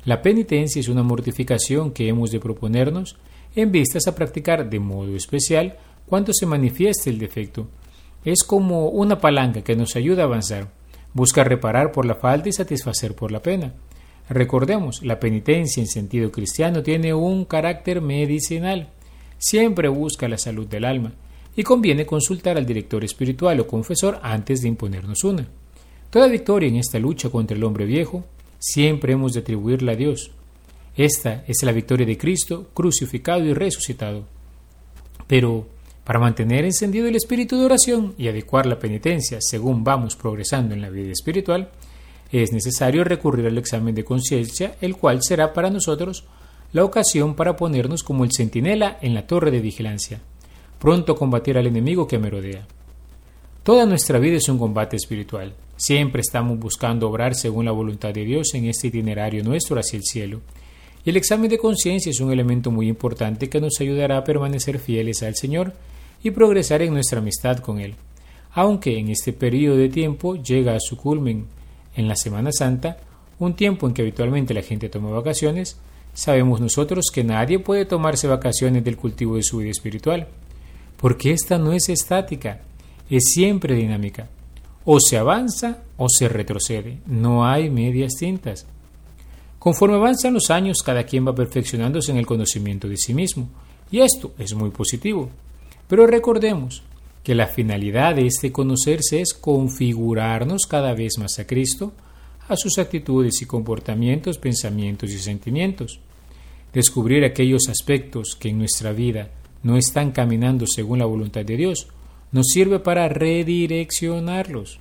La 0.04 0.22
penitencia 0.22 0.80
es 0.80 0.88
una 0.88 1.04
mortificación 1.04 1.92
que 1.92 2.08
hemos 2.08 2.32
de 2.32 2.40
proponernos 2.40 3.16
en 3.54 3.70
vistas 3.70 4.08
a 4.08 4.14
practicar 4.16 4.68
de 4.68 4.80
modo 4.80 5.14
especial 5.14 5.76
cuando 6.06 6.32
se 6.32 6.46
manifieste 6.46 7.10
el 7.10 7.18
defecto. 7.18 7.68
Es 8.24 8.42
como 8.42 8.88
una 8.88 9.20
palanca 9.20 9.62
que 9.62 9.76
nos 9.76 9.96
ayuda 9.96 10.22
a 10.22 10.26
avanzar, 10.26 10.68
busca 11.14 11.44
reparar 11.44 11.92
por 11.92 12.04
la 12.04 12.14
falta 12.14 12.48
y 12.48 12.52
satisfacer 12.52 13.14
por 13.14 13.32
la 13.32 13.40
pena. 13.40 13.72
Recordemos, 14.28 15.02
la 15.02 15.18
penitencia 15.18 15.80
en 15.80 15.88
sentido 15.88 16.30
cristiano 16.30 16.82
tiene 16.82 17.12
un 17.14 17.44
carácter 17.44 18.00
medicinal. 18.00 18.90
Siempre 19.38 19.88
busca 19.88 20.28
la 20.28 20.38
salud 20.38 20.66
del 20.66 20.84
alma 20.84 21.12
y 21.56 21.62
conviene 21.62 22.06
consultar 22.06 22.56
al 22.56 22.66
director 22.66 23.04
espiritual 23.04 23.58
o 23.60 23.66
confesor 23.66 24.20
antes 24.22 24.60
de 24.60 24.68
imponernos 24.68 25.24
una. 25.24 25.48
Toda 26.10 26.28
victoria 26.28 26.68
en 26.68 26.76
esta 26.76 26.98
lucha 26.98 27.30
contra 27.30 27.56
el 27.56 27.64
hombre 27.64 27.86
viejo 27.86 28.24
siempre 28.58 29.14
hemos 29.14 29.32
de 29.32 29.40
atribuirla 29.40 29.92
a 29.92 29.96
Dios. 29.96 30.30
Esta 30.96 31.44
es 31.46 31.62
la 31.62 31.72
victoria 31.72 32.06
de 32.06 32.18
Cristo 32.18 32.68
crucificado 32.74 33.44
y 33.44 33.54
resucitado. 33.54 34.24
Pero, 35.26 35.66
para 36.04 36.18
mantener 36.18 36.64
encendido 36.64 37.06
el 37.06 37.16
espíritu 37.16 37.58
de 37.58 37.66
oración 37.66 38.14
y 38.16 38.28
adecuar 38.28 38.66
la 38.66 38.78
penitencia 38.78 39.38
según 39.40 39.84
vamos 39.84 40.16
progresando 40.16 40.74
en 40.74 40.80
la 40.80 40.90
vida 40.90 41.12
espiritual, 41.12 41.70
es 42.32 42.52
necesario 42.52 43.04
recurrir 43.04 43.46
al 43.46 43.58
examen 43.58 43.94
de 43.94 44.04
conciencia, 44.04 44.76
el 44.80 44.96
cual 44.96 45.20
será 45.22 45.52
para 45.52 45.70
nosotros 45.70 46.24
la 46.72 46.84
ocasión 46.84 47.34
para 47.34 47.56
ponernos 47.56 48.04
como 48.04 48.24
el 48.24 48.30
centinela 48.36 48.98
en 49.00 49.14
la 49.14 49.26
torre 49.26 49.50
de 49.50 49.60
vigilancia, 49.60 50.20
pronto 50.78 51.12
a 51.12 51.16
combatir 51.16 51.58
al 51.58 51.66
enemigo 51.66 52.06
que 52.06 52.18
merodea. 52.18 52.66
Toda 53.64 53.84
nuestra 53.84 54.18
vida 54.18 54.36
es 54.36 54.48
un 54.48 54.58
combate 54.58 54.96
espiritual. 54.96 55.52
Siempre 55.76 56.20
estamos 56.20 56.58
buscando 56.58 57.08
obrar 57.08 57.34
según 57.34 57.64
la 57.64 57.72
voluntad 57.72 58.14
de 58.14 58.24
Dios 58.24 58.54
en 58.54 58.66
este 58.66 58.88
itinerario 58.88 59.42
nuestro 59.42 59.78
hacia 59.78 59.96
el 59.96 60.04
cielo. 60.04 60.40
Y 61.04 61.10
el 61.10 61.16
examen 61.16 61.50
de 61.50 61.58
conciencia 61.58 62.10
es 62.10 62.20
un 62.20 62.32
elemento 62.32 62.70
muy 62.70 62.88
importante 62.88 63.48
que 63.48 63.60
nos 63.60 63.80
ayudará 63.80 64.18
a 64.18 64.24
permanecer 64.24 64.78
fieles 64.78 65.22
al 65.22 65.34
Señor 65.34 65.72
y 66.22 66.30
progresar 66.30 66.82
en 66.82 66.92
nuestra 66.92 67.18
amistad 67.18 67.58
con 67.58 67.80
Él. 67.80 67.94
Aunque 68.52 68.98
en 68.98 69.08
este 69.08 69.32
periodo 69.32 69.76
de 69.76 69.88
tiempo 69.88 70.36
llega 70.36 70.74
a 70.74 70.80
su 70.80 70.96
culmen 70.96 71.46
en 71.94 72.08
la 72.08 72.16
Semana 72.16 72.50
Santa, 72.52 72.98
un 73.38 73.54
tiempo 73.54 73.86
en 73.86 73.94
que 73.94 74.02
habitualmente 74.02 74.54
la 74.54 74.62
gente 74.62 74.88
toma 74.88 75.10
vacaciones, 75.10 75.78
sabemos 76.12 76.60
nosotros 76.60 77.06
que 77.12 77.24
nadie 77.24 77.58
puede 77.58 77.84
tomarse 77.84 78.26
vacaciones 78.26 78.84
del 78.84 78.96
cultivo 78.96 79.36
de 79.36 79.42
su 79.42 79.58
vida 79.58 79.70
espiritual, 79.70 80.28
porque 80.96 81.32
esta 81.32 81.58
no 81.58 81.72
es 81.72 81.88
estática, 81.88 82.60
es 83.08 83.30
siempre 83.32 83.74
dinámica. 83.74 84.28
O 84.84 84.98
se 85.00 85.16
avanza 85.16 85.78
o 85.96 86.08
se 86.08 86.28
retrocede, 86.28 86.98
no 87.06 87.46
hay 87.46 87.70
medias 87.70 88.12
tintas. 88.18 88.66
Conforme 89.58 89.96
avanzan 89.96 90.34
los 90.34 90.50
años, 90.50 90.82
cada 90.82 91.04
quien 91.04 91.26
va 91.26 91.34
perfeccionándose 91.34 92.12
en 92.12 92.18
el 92.18 92.26
conocimiento 92.26 92.88
de 92.88 92.96
sí 92.96 93.14
mismo, 93.14 93.48
y 93.90 94.00
esto 94.00 94.32
es 94.38 94.54
muy 94.54 94.70
positivo. 94.70 95.30
Pero 95.90 96.06
recordemos 96.06 96.84
que 97.24 97.34
la 97.34 97.48
finalidad 97.48 98.14
de 98.14 98.26
este 98.26 98.52
conocerse 98.52 99.20
es 99.20 99.34
configurarnos 99.34 100.62
cada 100.66 100.94
vez 100.94 101.18
más 101.18 101.40
a 101.40 101.48
Cristo, 101.48 101.92
a 102.48 102.56
sus 102.56 102.78
actitudes 102.78 103.42
y 103.42 103.46
comportamientos, 103.46 104.38
pensamientos 104.38 105.10
y 105.10 105.18
sentimientos. 105.18 105.98
Descubrir 106.72 107.24
aquellos 107.24 107.68
aspectos 107.68 108.36
que 108.38 108.50
en 108.50 108.58
nuestra 108.58 108.92
vida 108.92 109.30
no 109.64 109.76
están 109.76 110.12
caminando 110.12 110.64
según 110.68 111.00
la 111.00 111.06
voluntad 111.06 111.44
de 111.44 111.56
Dios 111.56 111.88
nos 112.30 112.46
sirve 112.46 112.78
para 112.78 113.08
redireccionarlos. 113.08 114.78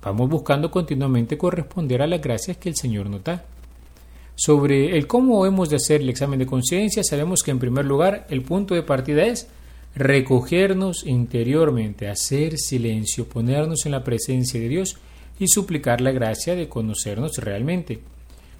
Vamos 0.00 0.30
buscando 0.30 0.70
continuamente 0.70 1.36
corresponder 1.36 2.02
a 2.02 2.06
las 2.06 2.22
gracias 2.22 2.56
que 2.58 2.68
el 2.68 2.76
Señor 2.76 3.10
nos 3.10 3.24
da. 3.24 3.44
Sobre 4.36 4.96
el 4.96 5.08
cómo 5.08 5.44
hemos 5.44 5.70
de 5.70 5.76
hacer 5.76 6.02
el 6.02 6.08
examen 6.08 6.38
de 6.38 6.46
conciencia, 6.46 7.02
sabemos 7.02 7.42
que 7.42 7.50
en 7.50 7.58
primer 7.58 7.84
lugar 7.84 8.28
el 8.30 8.42
punto 8.42 8.76
de 8.76 8.84
partida 8.84 9.24
es 9.24 9.48
recogernos 9.94 11.04
interiormente, 11.06 12.08
hacer 12.08 12.56
silencio, 12.58 13.28
ponernos 13.28 13.84
en 13.84 13.92
la 13.92 14.04
presencia 14.04 14.58
de 14.58 14.68
Dios 14.68 14.96
y 15.38 15.48
suplicar 15.48 16.00
la 16.00 16.12
gracia 16.12 16.54
de 16.54 16.68
conocernos 16.68 17.36
realmente. 17.38 18.00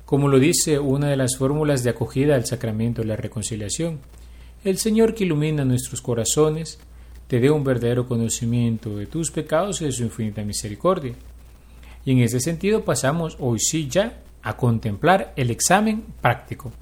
Como 0.05 0.29
lo 0.29 0.39
dice 0.39 0.79
una 0.79 1.09
de 1.09 1.17
las 1.17 1.37
fórmulas 1.37 1.83
de 1.83 1.91
acogida 1.91 2.35
al 2.35 2.45
sacramento 2.45 3.01
de 3.03 3.09
la 3.09 3.17
reconciliación, 3.17 4.01
el 4.65 4.79
Señor 4.79 5.15
que 5.15 5.25
ilumina 5.25 5.65
nuestros 5.65 6.03
corazones, 6.03 6.79
te 7.29 7.41
dé 7.41 7.51
un 7.51 7.65
verdadero 7.65 8.07
conocimiento 8.07 8.97
de 8.97 9.07
tus 9.07 9.31
pecados 9.31 9.81
y 9.81 9.87
de 9.87 9.93
su 9.93 10.03
infinita 10.03 10.43
misericordia. 10.43 11.15
Y 12.05 12.13
en 12.13 12.19
ese 12.19 12.41
sentido 12.41 12.85
pasamos 12.85 13.37
hoy 13.41 13.59
sí 13.59 13.89
ya 13.89 14.21
a 14.43 14.57
contemplar 14.57 15.33
el 15.37 15.51
examen 15.51 16.05
práctico. 16.21 16.73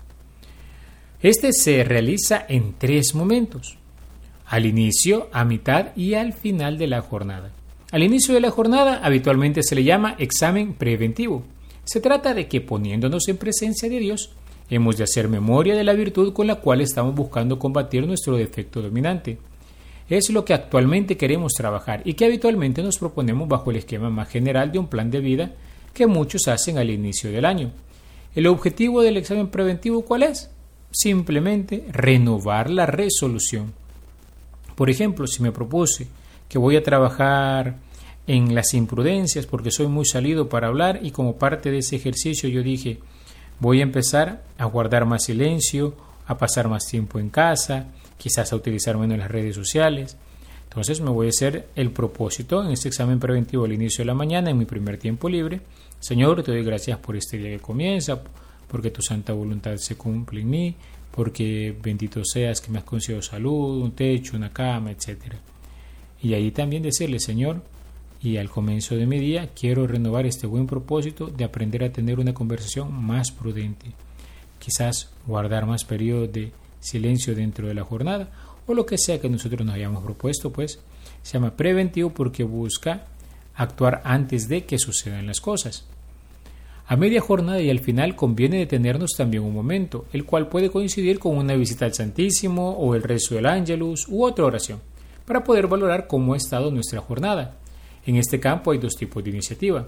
Este 1.22 1.52
se 1.52 1.84
realiza 1.84 2.46
en 2.48 2.74
tres 2.78 3.14
momentos 3.14 3.79
al 4.50 4.66
inicio, 4.66 5.28
a 5.32 5.44
mitad 5.44 5.96
y 5.96 6.14
al 6.14 6.32
final 6.32 6.76
de 6.76 6.88
la 6.88 7.00
jornada. 7.02 7.52
Al 7.92 8.02
inicio 8.02 8.34
de 8.34 8.40
la 8.40 8.50
jornada 8.50 9.00
habitualmente 9.00 9.62
se 9.62 9.76
le 9.76 9.84
llama 9.84 10.16
examen 10.18 10.74
preventivo. 10.74 11.44
Se 11.84 12.00
trata 12.00 12.34
de 12.34 12.48
que 12.48 12.60
poniéndonos 12.60 13.28
en 13.28 13.36
presencia 13.36 13.88
de 13.88 14.00
Dios, 14.00 14.32
hemos 14.68 14.96
de 14.96 15.04
hacer 15.04 15.28
memoria 15.28 15.76
de 15.76 15.84
la 15.84 15.92
virtud 15.92 16.32
con 16.32 16.48
la 16.48 16.56
cual 16.56 16.80
estamos 16.80 17.14
buscando 17.14 17.60
combatir 17.60 18.04
nuestro 18.08 18.36
defecto 18.36 18.82
dominante. 18.82 19.38
Es 20.08 20.28
lo 20.30 20.44
que 20.44 20.52
actualmente 20.52 21.16
queremos 21.16 21.52
trabajar 21.52 22.02
y 22.04 22.14
que 22.14 22.24
habitualmente 22.24 22.82
nos 22.82 22.98
proponemos 22.98 23.48
bajo 23.48 23.70
el 23.70 23.76
esquema 23.76 24.10
más 24.10 24.28
general 24.28 24.72
de 24.72 24.80
un 24.80 24.88
plan 24.88 25.12
de 25.12 25.20
vida 25.20 25.52
que 25.94 26.08
muchos 26.08 26.48
hacen 26.48 26.76
al 26.76 26.90
inicio 26.90 27.30
del 27.30 27.44
año. 27.44 27.70
¿El 28.34 28.48
objetivo 28.48 29.00
del 29.02 29.16
examen 29.16 29.46
preventivo 29.46 30.04
cuál 30.04 30.24
es? 30.24 30.50
Simplemente 30.90 31.84
renovar 31.92 32.68
la 32.68 32.86
resolución. 32.86 33.78
Por 34.80 34.88
ejemplo, 34.88 35.26
si 35.26 35.42
me 35.42 35.52
propuse 35.52 36.06
que 36.48 36.56
voy 36.56 36.74
a 36.74 36.82
trabajar 36.82 37.76
en 38.26 38.54
las 38.54 38.72
imprudencias 38.72 39.44
porque 39.44 39.70
soy 39.70 39.88
muy 39.88 40.06
salido 40.06 40.48
para 40.48 40.68
hablar 40.68 41.00
y 41.02 41.10
como 41.10 41.36
parte 41.36 41.70
de 41.70 41.80
ese 41.80 41.96
ejercicio 41.96 42.48
yo 42.48 42.62
dije 42.62 42.98
voy 43.58 43.80
a 43.80 43.82
empezar 43.82 44.42
a 44.56 44.64
guardar 44.64 45.04
más 45.04 45.24
silencio, 45.24 45.94
a 46.26 46.38
pasar 46.38 46.68
más 46.68 46.86
tiempo 46.86 47.18
en 47.18 47.28
casa, 47.28 47.88
quizás 48.16 48.54
a 48.54 48.56
utilizar 48.56 48.96
menos 48.96 49.18
las 49.18 49.30
redes 49.30 49.54
sociales. 49.54 50.16
Entonces 50.62 51.02
me 51.02 51.10
voy 51.10 51.26
a 51.26 51.28
hacer 51.28 51.68
el 51.76 51.90
propósito 51.90 52.64
en 52.64 52.70
este 52.70 52.88
examen 52.88 53.20
preventivo 53.20 53.66
al 53.66 53.72
inicio 53.74 53.98
de 53.98 54.06
la 54.06 54.14
mañana, 54.14 54.48
en 54.48 54.56
mi 54.56 54.64
primer 54.64 54.96
tiempo 54.96 55.28
libre. 55.28 55.60
Señor, 55.98 56.42
te 56.42 56.52
doy 56.52 56.64
gracias 56.64 56.98
por 57.00 57.16
este 57.16 57.36
día 57.36 57.50
que 57.50 57.60
comienza, 57.60 58.18
porque 58.66 58.90
tu 58.90 59.02
santa 59.02 59.34
voluntad 59.34 59.76
se 59.76 59.96
cumple 59.96 60.40
en 60.40 60.48
mí 60.48 60.76
porque 61.10 61.76
bendito 61.82 62.24
seas 62.24 62.60
que 62.60 62.70
me 62.70 62.78
has 62.78 62.84
concedido 62.84 63.22
salud, 63.22 63.82
un 63.82 63.92
techo, 63.92 64.36
una 64.36 64.52
cama, 64.52 64.90
etc. 64.90 65.34
Y 66.22 66.34
ahí 66.34 66.50
también 66.50 66.82
decirle, 66.82 67.18
Señor, 67.18 67.62
y 68.22 68.36
al 68.36 68.50
comienzo 68.50 68.96
de 68.96 69.06
mi 69.06 69.18
día 69.18 69.48
quiero 69.54 69.86
renovar 69.86 70.26
este 70.26 70.46
buen 70.46 70.66
propósito 70.66 71.28
de 71.28 71.44
aprender 71.44 71.84
a 71.84 71.92
tener 71.92 72.20
una 72.20 72.34
conversación 72.34 72.92
más 72.92 73.30
prudente, 73.30 73.92
quizás 74.58 75.10
guardar 75.26 75.66
más 75.66 75.84
periodos 75.84 76.32
de 76.32 76.52
silencio 76.80 77.34
dentro 77.34 77.66
de 77.66 77.74
la 77.74 77.84
jornada 77.84 78.30
o 78.66 78.74
lo 78.74 78.86
que 78.86 78.98
sea 78.98 79.20
que 79.20 79.28
nosotros 79.28 79.64
nos 79.66 79.74
hayamos 79.74 80.04
propuesto, 80.04 80.52
pues 80.52 80.80
se 81.22 81.32
llama 81.34 81.56
preventivo 81.56 82.10
porque 82.10 82.44
busca 82.44 83.06
actuar 83.54 84.02
antes 84.04 84.48
de 84.48 84.64
que 84.64 84.78
sucedan 84.78 85.26
las 85.26 85.40
cosas. 85.40 85.86
A 86.90 86.96
media 86.96 87.20
jornada 87.20 87.60
y 87.60 87.70
al 87.70 87.78
final 87.78 88.16
conviene 88.16 88.58
detenernos 88.58 89.12
también 89.16 89.44
un 89.44 89.54
momento, 89.54 90.06
el 90.12 90.24
cual 90.24 90.48
puede 90.48 90.70
coincidir 90.70 91.20
con 91.20 91.36
una 91.36 91.54
visita 91.54 91.84
al 91.84 91.94
Santísimo 91.94 92.72
o 92.72 92.96
el 92.96 93.04
rezo 93.04 93.36
del 93.36 93.46
Ángelus 93.46 94.08
u 94.08 94.24
otra 94.24 94.44
oración, 94.44 94.80
para 95.24 95.44
poder 95.44 95.68
valorar 95.68 96.08
cómo 96.08 96.34
ha 96.34 96.36
estado 96.36 96.72
nuestra 96.72 97.00
jornada. 97.00 97.54
En 98.06 98.16
este 98.16 98.40
campo 98.40 98.72
hay 98.72 98.78
dos 98.78 98.96
tipos 98.96 99.22
de 99.22 99.30
iniciativa. 99.30 99.86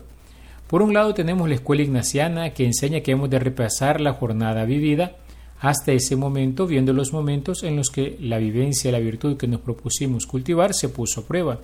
Por 0.69 0.81
un 0.81 0.95
lado 0.95 1.13
tenemos 1.13 1.49
la 1.49 1.57
escuela 1.57 1.83
ignaciana 1.83 2.51
que 2.51 2.67
enseña 2.67 3.01
que 3.01 3.11
hemos 3.11 3.29
de 3.29 3.41
repasar 3.41 4.01
la 4.01 4.13
jornada 4.13 4.65
vivida 4.65 5.17
hasta 5.59 5.91
ese 5.91 6.15
momento, 6.15 6.69
viendo 6.69 6.93
los 6.93 7.13
momentos 7.13 7.65
en 7.65 7.75
los 7.75 7.91
que 7.91 8.17
la 8.21 8.39
vivencia 8.39 8.93
la 8.93 9.01
virtud 9.01 9.37
que 9.37 9.49
nos 9.49 9.61
propusimos 9.61 10.25
cultivar 10.25 10.73
se 10.73 10.89
puso 10.89 11.23
a 11.23 11.25
prueba, 11.25 11.63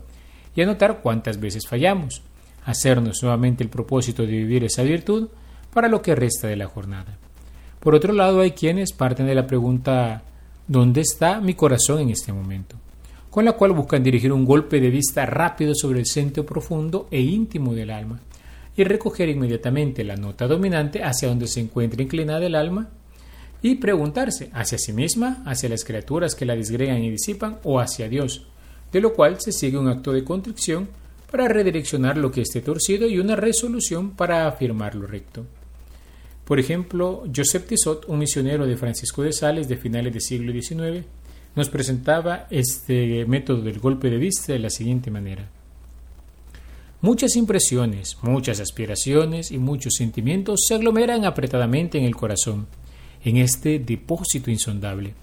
y 0.57 0.63
anotar 0.63 1.01
cuántas 1.01 1.39
veces 1.39 1.69
fallamos 1.69 2.23
hacernos 2.71 3.23
nuevamente 3.23 3.63
el 3.63 3.71
propósito 3.71 4.23
de 4.23 4.33
vivir 4.33 4.65
esa 4.65 4.83
virtud 4.83 5.29
para 5.73 5.89
lo 5.89 6.03
que 6.03 6.15
resta 6.15 6.49
de 6.49 6.57
la 6.57 6.67
jornada. 6.67 7.19
Por 7.81 7.95
otro 7.95 8.13
lado, 8.13 8.41
hay 8.41 8.53
quienes 8.53 8.93
parten 8.93 9.27
de 9.27 9.35
la 9.35 9.47
pregunta 9.47 10.23
¿dónde 10.67 11.01
está 11.01 11.41
mi 11.41 11.55
corazón 11.55 12.01
en 12.01 12.11
este 12.11 12.33
momento? 12.33 12.77
con 13.31 13.45
la 13.45 13.53
cual 13.53 13.73
buscan 13.73 14.03
dirigir 14.03 14.33
un 14.33 14.45
golpe 14.45 14.81
de 14.81 14.91
vista 14.91 15.27
rápido 15.27 15.75
sobre 15.75 16.01
el 16.01 16.07
centro 16.07 16.45
profundo 16.47 17.09
e 17.11 17.21
íntimo 17.21 17.75
del 17.75 17.91
alma 17.91 18.21
y 18.77 18.85
recoger 18.85 19.29
inmediatamente 19.29 20.05
la 20.05 20.17
nota 20.17 20.47
dominante 20.47 21.03
hacia 21.03 21.29
donde 21.29 21.47
se 21.47 21.61
encuentra 21.61 22.03
inclinada 22.03 22.47
el 22.47 22.55
alma 22.55 22.89
y 23.61 23.75
preguntarse 23.77 24.51
hacia 24.53 24.79
sí 24.79 24.93
misma, 24.93 25.43
hacia 25.45 25.69
las 25.69 25.85
criaturas 25.85 26.35
que 26.35 26.47
la 26.47 26.55
disgregan 26.55 27.03
y 27.03 27.11
disipan 27.11 27.59
o 27.65 27.81
hacia 27.81 28.09
Dios, 28.09 28.47
de 28.93 29.01
lo 29.01 29.13
cual 29.15 29.41
se 29.41 29.53
sigue 29.53 29.79
un 29.79 29.89
acto 29.89 30.13
de 30.13 30.25
contrición 30.25 30.89
para 31.31 31.49
redireccionar 31.49 32.17
lo 32.17 32.31
que 32.31 32.43
esté 32.43 32.61
torcido 32.61 33.07
y 33.09 33.19
una 33.19 33.37
resolución 33.37 34.13
para 34.13 34.47
afirmar 34.47 34.95
lo 34.95 35.07
recto. 35.07 35.47
Por 36.45 36.59
ejemplo, 36.59 37.25
Joseph 37.35 37.67
Tissot, 37.67 38.09
un 38.09 38.19
misionero 38.19 38.67
de 38.67 38.77
Francisco 38.77 39.23
de 39.23 39.35
Sales 39.35 39.69
de 39.69 39.77
finales 39.77 40.13
del 40.13 40.23
siglo 40.23 40.53
XIX, 40.53 41.05
nos 41.55 41.69
presentaba 41.69 42.47
este 42.51 43.27
método 43.27 43.61
del 43.61 43.81
golpe 43.81 44.09
de 44.09 44.17
vista 44.17 44.55
de 44.55 44.59
la 44.59 44.71
siguiente 44.71 45.11
manera. 45.11 45.51
Muchas 47.01 47.37
impresiones, 47.37 48.17
muchas 48.23 48.61
aspiraciones 48.61 49.53
y 49.53 49.59
muchos 49.59 49.95
sentimientos 49.95 50.61
se 50.67 50.75
aglomeran 50.75 51.25
apretadamente 51.27 51.99
en 51.99 52.05
el 52.05 52.17
corazón, 52.17 52.67
en 53.23 53.37
este 53.37 53.79
depósito 53.79 54.51
insondable. 54.51 55.15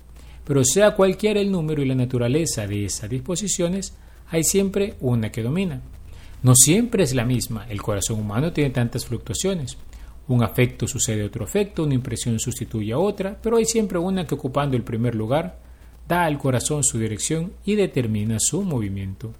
Pero 0.45 0.63
sea 0.63 0.95
cualquiera 0.95 1.39
el 1.39 1.51
número 1.51 1.81
y 1.81 1.87
la 1.87 1.95
naturaleza 1.95 2.67
de 2.67 2.85
esas 2.85 3.09
disposiciones, 3.09 3.95
hay 4.29 4.43
siempre 4.43 4.95
una 4.99 5.31
que 5.31 5.41
domina. 5.41 5.81
No 6.45 6.53
siempre 6.53 7.03
es 7.03 7.15
la 7.15 7.25
misma, 7.25 7.65
el 7.71 7.81
corazón 7.81 8.19
humano 8.19 8.53
tiene 8.53 8.69
tantas 8.69 9.03
fluctuaciones. 9.07 9.79
Un 10.27 10.43
afecto 10.43 10.87
sucede 10.87 11.23
a 11.23 11.25
otro 11.25 11.43
afecto, 11.43 11.83
una 11.83 11.95
impresión 11.95 12.39
sustituye 12.39 12.93
a 12.93 12.99
otra, 12.99 13.35
pero 13.41 13.57
hay 13.57 13.65
siempre 13.65 13.97
una 13.97 14.27
que 14.27 14.35
ocupando 14.35 14.77
el 14.77 14.83
primer 14.83 15.15
lugar 15.15 15.57
da 16.07 16.23
al 16.23 16.37
corazón 16.37 16.83
su 16.83 16.99
dirección 16.99 17.53
y 17.65 17.73
determina 17.73 18.37
su 18.39 18.61
movimiento. 18.61 19.33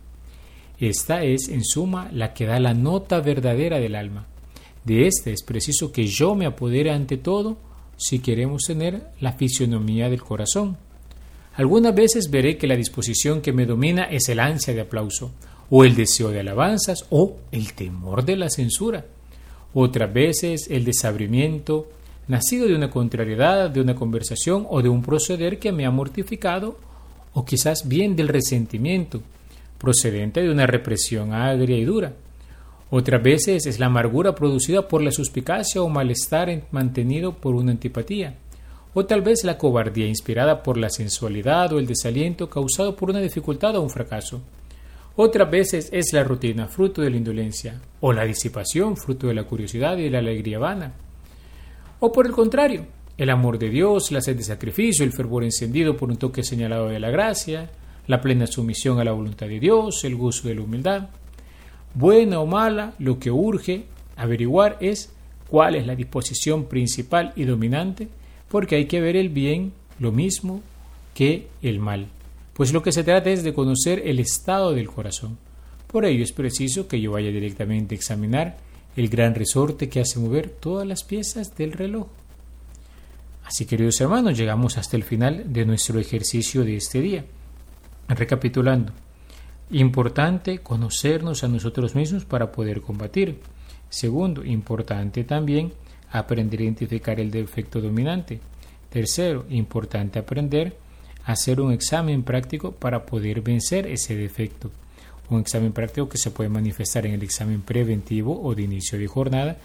Esta 0.80 1.24
es, 1.24 1.48
en 1.50 1.64
suma, 1.64 2.10
la 2.12 2.34
que 2.34 2.48
da 2.48 2.60
la 2.60 2.74
nota 2.74 3.20
verdadera 3.20 3.78
del 3.78 3.94
alma. 3.94 4.26
De 4.84 5.06
ésta 5.06 5.30
es 5.30 5.44
preciso 5.44 5.92
que 5.92 6.08
yo 6.08 6.34
me 6.34 6.48
apodere 6.48 6.90
ante 6.90 7.18
todo 7.18 7.60
si 7.98 8.18
queremos 8.18 8.64
tener 8.64 9.10
la 9.20 9.34
fisionomía 9.34 10.10
del 10.10 10.24
corazón. 10.24 10.78
Algunas 11.54 11.94
veces 11.94 12.32
veré 12.32 12.58
que 12.58 12.66
la 12.66 12.76
disposición 12.76 13.42
que 13.42 13.54
me 13.54 13.68
domina 13.68 14.06
es 14.06 14.28
el 14.28 14.40
ansia 14.40 14.74
de 14.74 14.82
aplauso, 14.82 15.34
o 15.70 15.84
el 15.84 15.96
deseo 15.96 16.30
de 16.30 16.40
alabanzas, 16.40 17.06
o 17.10 17.38
el 17.52 17.74
temor 17.74 18.24
de 18.24 18.36
la 18.38 18.50
censura 18.50 19.06
otras 19.78 20.12
veces 20.14 20.68
el 20.72 20.86
desabrimiento, 20.86 21.90
nacido 22.30 22.66
de 22.66 22.76
una 22.76 22.90
contrariedad, 22.90 23.70
de 23.70 23.82
una 23.82 23.94
conversación 23.94 24.66
o 24.70 24.82
de 24.82 24.88
un 24.88 25.02
proceder 25.02 25.60
que 25.60 25.74
me 25.74 25.86
ha 25.86 25.92
mortificado, 25.92 26.78
o 27.34 27.44
quizás 27.44 27.86
bien 27.86 28.16
del 28.16 28.30
resentimiento, 28.30 29.22
procedente 29.78 30.42
de 30.42 30.50
una 30.50 30.66
represión 30.66 31.34
agria 31.34 31.78
y 31.78 31.84
dura. 31.84 32.14
Otras 32.90 33.22
veces 33.22 33.66
es 33.66 33.78
la 33.78 33.88
amargura 33.88 34.34
producida 34.34 34.88
por 34.88 35.02
la 35.02 35.12
suspicacia 35.12 35.82
o 35.82 35.90
malestar 35.90 36.64
mantenido 36.72 37.34
por 37.34 37.54
una 37.54 37.72
antipatía, 37.72 38.36
o 38.94 39.06
tal 39.06 39.24
vez 39.24 39.44
la 39.44 39.58
cobardía 39.58 40.08
inspirada 40.08 40.64
por 40.64 40.78
la 40.78 40.90
sensualidad 40.90 41.74
o 41.74 41.80
el 41.80 41.86
desaliento 41.86 42.50
causado 42.50 42.96
por 42.96 43.10
una 43.10 43.20
dificultad 43.20 43.76
o 43.76 43.82
un 43.82 43.90
fracaso. 43.90 44.42
Otras 45.18 45.50
veces 45.50 45.90
es 45.94 46.12
la 46.12 46.26
rutina, 46.26 46.68
fruto 46.68 47.02
de 47.02 47.10
la 47.10 47.16
indolencia, 47.16 47.80
o 48.02 48.12
la 48.12 48.26
disipación, 48.26 48.98
fruto 48.98 49.28
de 49.28 49.34
la 49.34 49.46
curiosidad 49.46 49.98
y 49.98 50.04
de 50.04 50.10
la 50.10 50.20
alegría 50.20 50.60
vana. 50.60 50.92
O 52.02 52.12
por 52.12 52.26
el 52.26 52.34
contrario, 52.34 52.86
el 53.18 53.30
amor 53.30 53.58
de 53.58 53.70
Dios, 53.70 54.12
la 54.12 54.20
sed 54.20 54.36
de 54.36 54.44
sacrificio, 54.44 55.06
el 55.06 55.14
fervor 55.14 55.46
encendido 55.46 55.96
por 55.96 56.10
un 56.10 56.18
toque 56.18 56.44
señalado 56.44 56.90
de 56.90 57.00
la 57.00 57.12
gracia, 57.12 57.70
la 58.08 58.20
plena 58.20 58.46
sumisión 58.46 59.00
a 59.00 59.06
la 59.06 59.14
voluntad 59.14 59.48
de 59.48 59.62
Dios, 59.62 60.04
el 60.04 60.18
gozo 60.18 60.50
de 60.50 60.56
la 60.56 60.64
humildad. 60.64 61.08
Buena 61.94 62.42
o 62.42 62.46
mala, 62.46 62.94
lo 63.00 63.18
que 63.18 63.32
urge 63.32 63.86
averiguar 64.18 64.78
es 64.82 65.14
cuál 65.48 65.76
es 65.76 65.88
la 65.88 65.96
disposición 65.96 66.66
principal 66.66 67.32
y 67.38 67.46
dominante, 67.46 68.10
porque 68.50 68.76
hay 68.76 68.86
que 68.88 69.00
ver 69.00 69.16
el 69.16 69.30
bien 69.30 69.72
lo 69.98 70.12
mismo 70.12 70.62
que 71.14 71.48
el 71.62 71.80
mal 71.80 72.10
pues 72.56 72.72
lo 72.72 72.82
que 72.82 72.94
se 72.94 73.04
trata 73.04 73.30
es 73.30 73.44
de 73.44 73.54
conocer 73.54 74.02
el 74.06 74.18
estado 74.18 74.72
del 74.72 74.88
corazón. 74.88 75.38
Por 75.88 76.06
ello 76.06 76.24
es 76.24 76.32
preciso 76.32 76.88
que 76.88 77.02
yo 77.02 77.12
vaya 77.12 77.30
directamente 77.30 77.94
a 77.94 77.98
examinar 77.98 78.56
el 78.96 79.10
gran 79.10 79.36
resorte 79.36 79.90
que 79.90 80.00
hace 80.00 80.20
mover 80.20 80.50
todas 80.50 80.88
las 80.88 81.04
piezas 81.04 81.54
del 81.58 81.74
reloj. 81.74 82.08
Así, 83.44 83.66
queridos 83.66 84.00
hermanos, 84.00 84.38
llegamos 84.38 84.78
hasta 84.78 84.96
el 84.96 85.04
final 85.04 85.52
de 85.52 85.66
nuestro 85.66 86.00
ejercicio 86.00 86.64
de 86.64 86.78
este 86.78 87.02
día. 87.02 87.26
Recapitulando, 88.08 88.94
importante 89.72 90.60
conocernos 90.60 91.44
a 91.44 91.50
nosotros 91.50 91.94
mismos 91.94 92.24
para 92.24 92.54
poder 92.54 92.80
combatir. 92.80 93.42
Segundo, 93.90 94.46
importante 94.46 95.26
también 95.26 95.74
aprender 96.10 96.62
a 96.62 96.64
identificar 96.64 97.20
el 97.20 97.32
defecto 97.32 97.82
dominante. 97.82 98.40
Tercero, 98.90 99.46
importante 99.50 100.20
aprender 100.20 100.85
hacer 101.26 101.60
un 101.60 101.74
examen 101.74 102.24
práctico 102.24 102.72
para 102.72 103.06
poder 103.06 103.42
vencer 103.42 103.88
ese 103.88 104.16
defecto. 104.16 104.72
Un 105.30 105.42
examen 105.42 105.74
práctico 105.74 106.08
que 106.08 106.20
se 106.20 106.30
puede 106.30 106.50
manifestar 106.50 107.06
en 107.08 107.14
el 107.14 107.24
examen 107.24 107.62
preventivo 107.62 108.40
o 108.42 108.54
de 108.54 108.62
inicio 108.62 109.00
de 109.00 109.08
jornada 109.08 109.58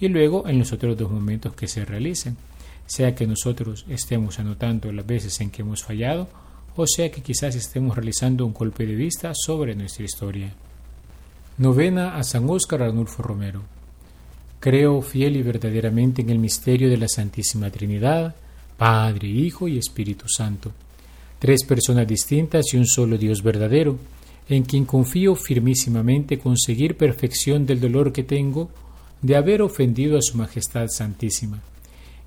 y 0.00 0.08
luego 0.08 0.46
en 0.46 0.60
los 0.60 0.72
otros 0.72 0.96
dos 0.96 1.10
momentos 1.10 1.54
que 1.54 1.66
se 1.66 1.84
realicen, 1.84 2.36
sea 2.86 3.16
que 3.16 3.26
nosotros 3.26 3.84
estemos 3.88 4.38
anotando 4.38 4.92
las 4.92 5.04
veces 5.04 5.40
en 5.40 5.50
que 5.50 5.62
hemos 5.62 5.82
fallado 5.82 6.28
o 6.76 6.86
sea 6.86 7.10
que 7.10 7.22
quizás 7.22 7.56
estemos 7.56 7.96
realizando 7.96 8.46
un 8.46 8.52
golpe 8.52 8.86
de 8.86 8.94
vista 8.94 9.32
sobre 9.34 9.74
nuestra 9.74 10.04
historia. 10.04 10.52
Novena 11.56 12.14
a 12.16 12.22
San 12.22 12.48
Óscar 12.48 12.84
Arnulfo 12.84 13.20
Romero. 13.20 13.62
Creo 14.60 15.02
fiel 15.02 15.36
y 15.36 15.42
verdaderamente 15.42 16.22
en 16.22 16.30
el 16.30 16.38
misterio 16.38 16.88
de 16.88 16.96
la 16.96 17.08
Santísima 17.08 17.68
Trinidad, 17.70 18.36
Padre, 18.76 19.26
Hijo 19.26 19.66
y 19.66 19.76
Espíritu 19.76 20.28
Santo 20.28 20.72
tres 21.38 21.64
personas 21.64 22.06
distintas 22.06 22.66
y 22.72 22.76
un 22.76 22.86
solo 22.86 23.16
Dios 23.16 23.42
verdadero, 23.42 23.98
en 24.48 24.64
quien 24.64 24.84
confío 24.84 25.34
firmísimamente 25.34 26.38
conseguir 26.38 26.96
perfección 26.96 27.66
del 27.66 27.80
dolor 27.80 28.12
que 28.12 28.24
tengo 28.24 28.70
de 29.20 29.36
haber 29.36 29.62
ofendido 29.62 30.16
a 30.16 30.22
Su 30.22 30.36
Majestad 30.36 30.86
Santísima, 30.88 31.60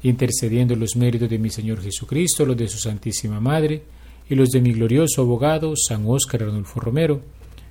intercediendo 0.04 0.76
los 0.76 0.96
méritos 0.96 1.30
de 1.30 1.40
mi 1.40 1.50
Señor 1.50 1.82
Jesucristo, 1.82 2.46
los 2.46 2.58
de 2.58 2.68
su 2.68 2.78
Santísima 2.78 3.40
Madre 3.40 3.82
y 4.30 4.36
los 4.36 4.50
de 4.50 4.62
mi 4.62 4.74
glorioso 4.74 5.22
abogado 5.22 5.74
San 5.76 6.04
Óscar 6.06 6.44
Arnulfo 6.44 6.80
Romero, 6.80 7.22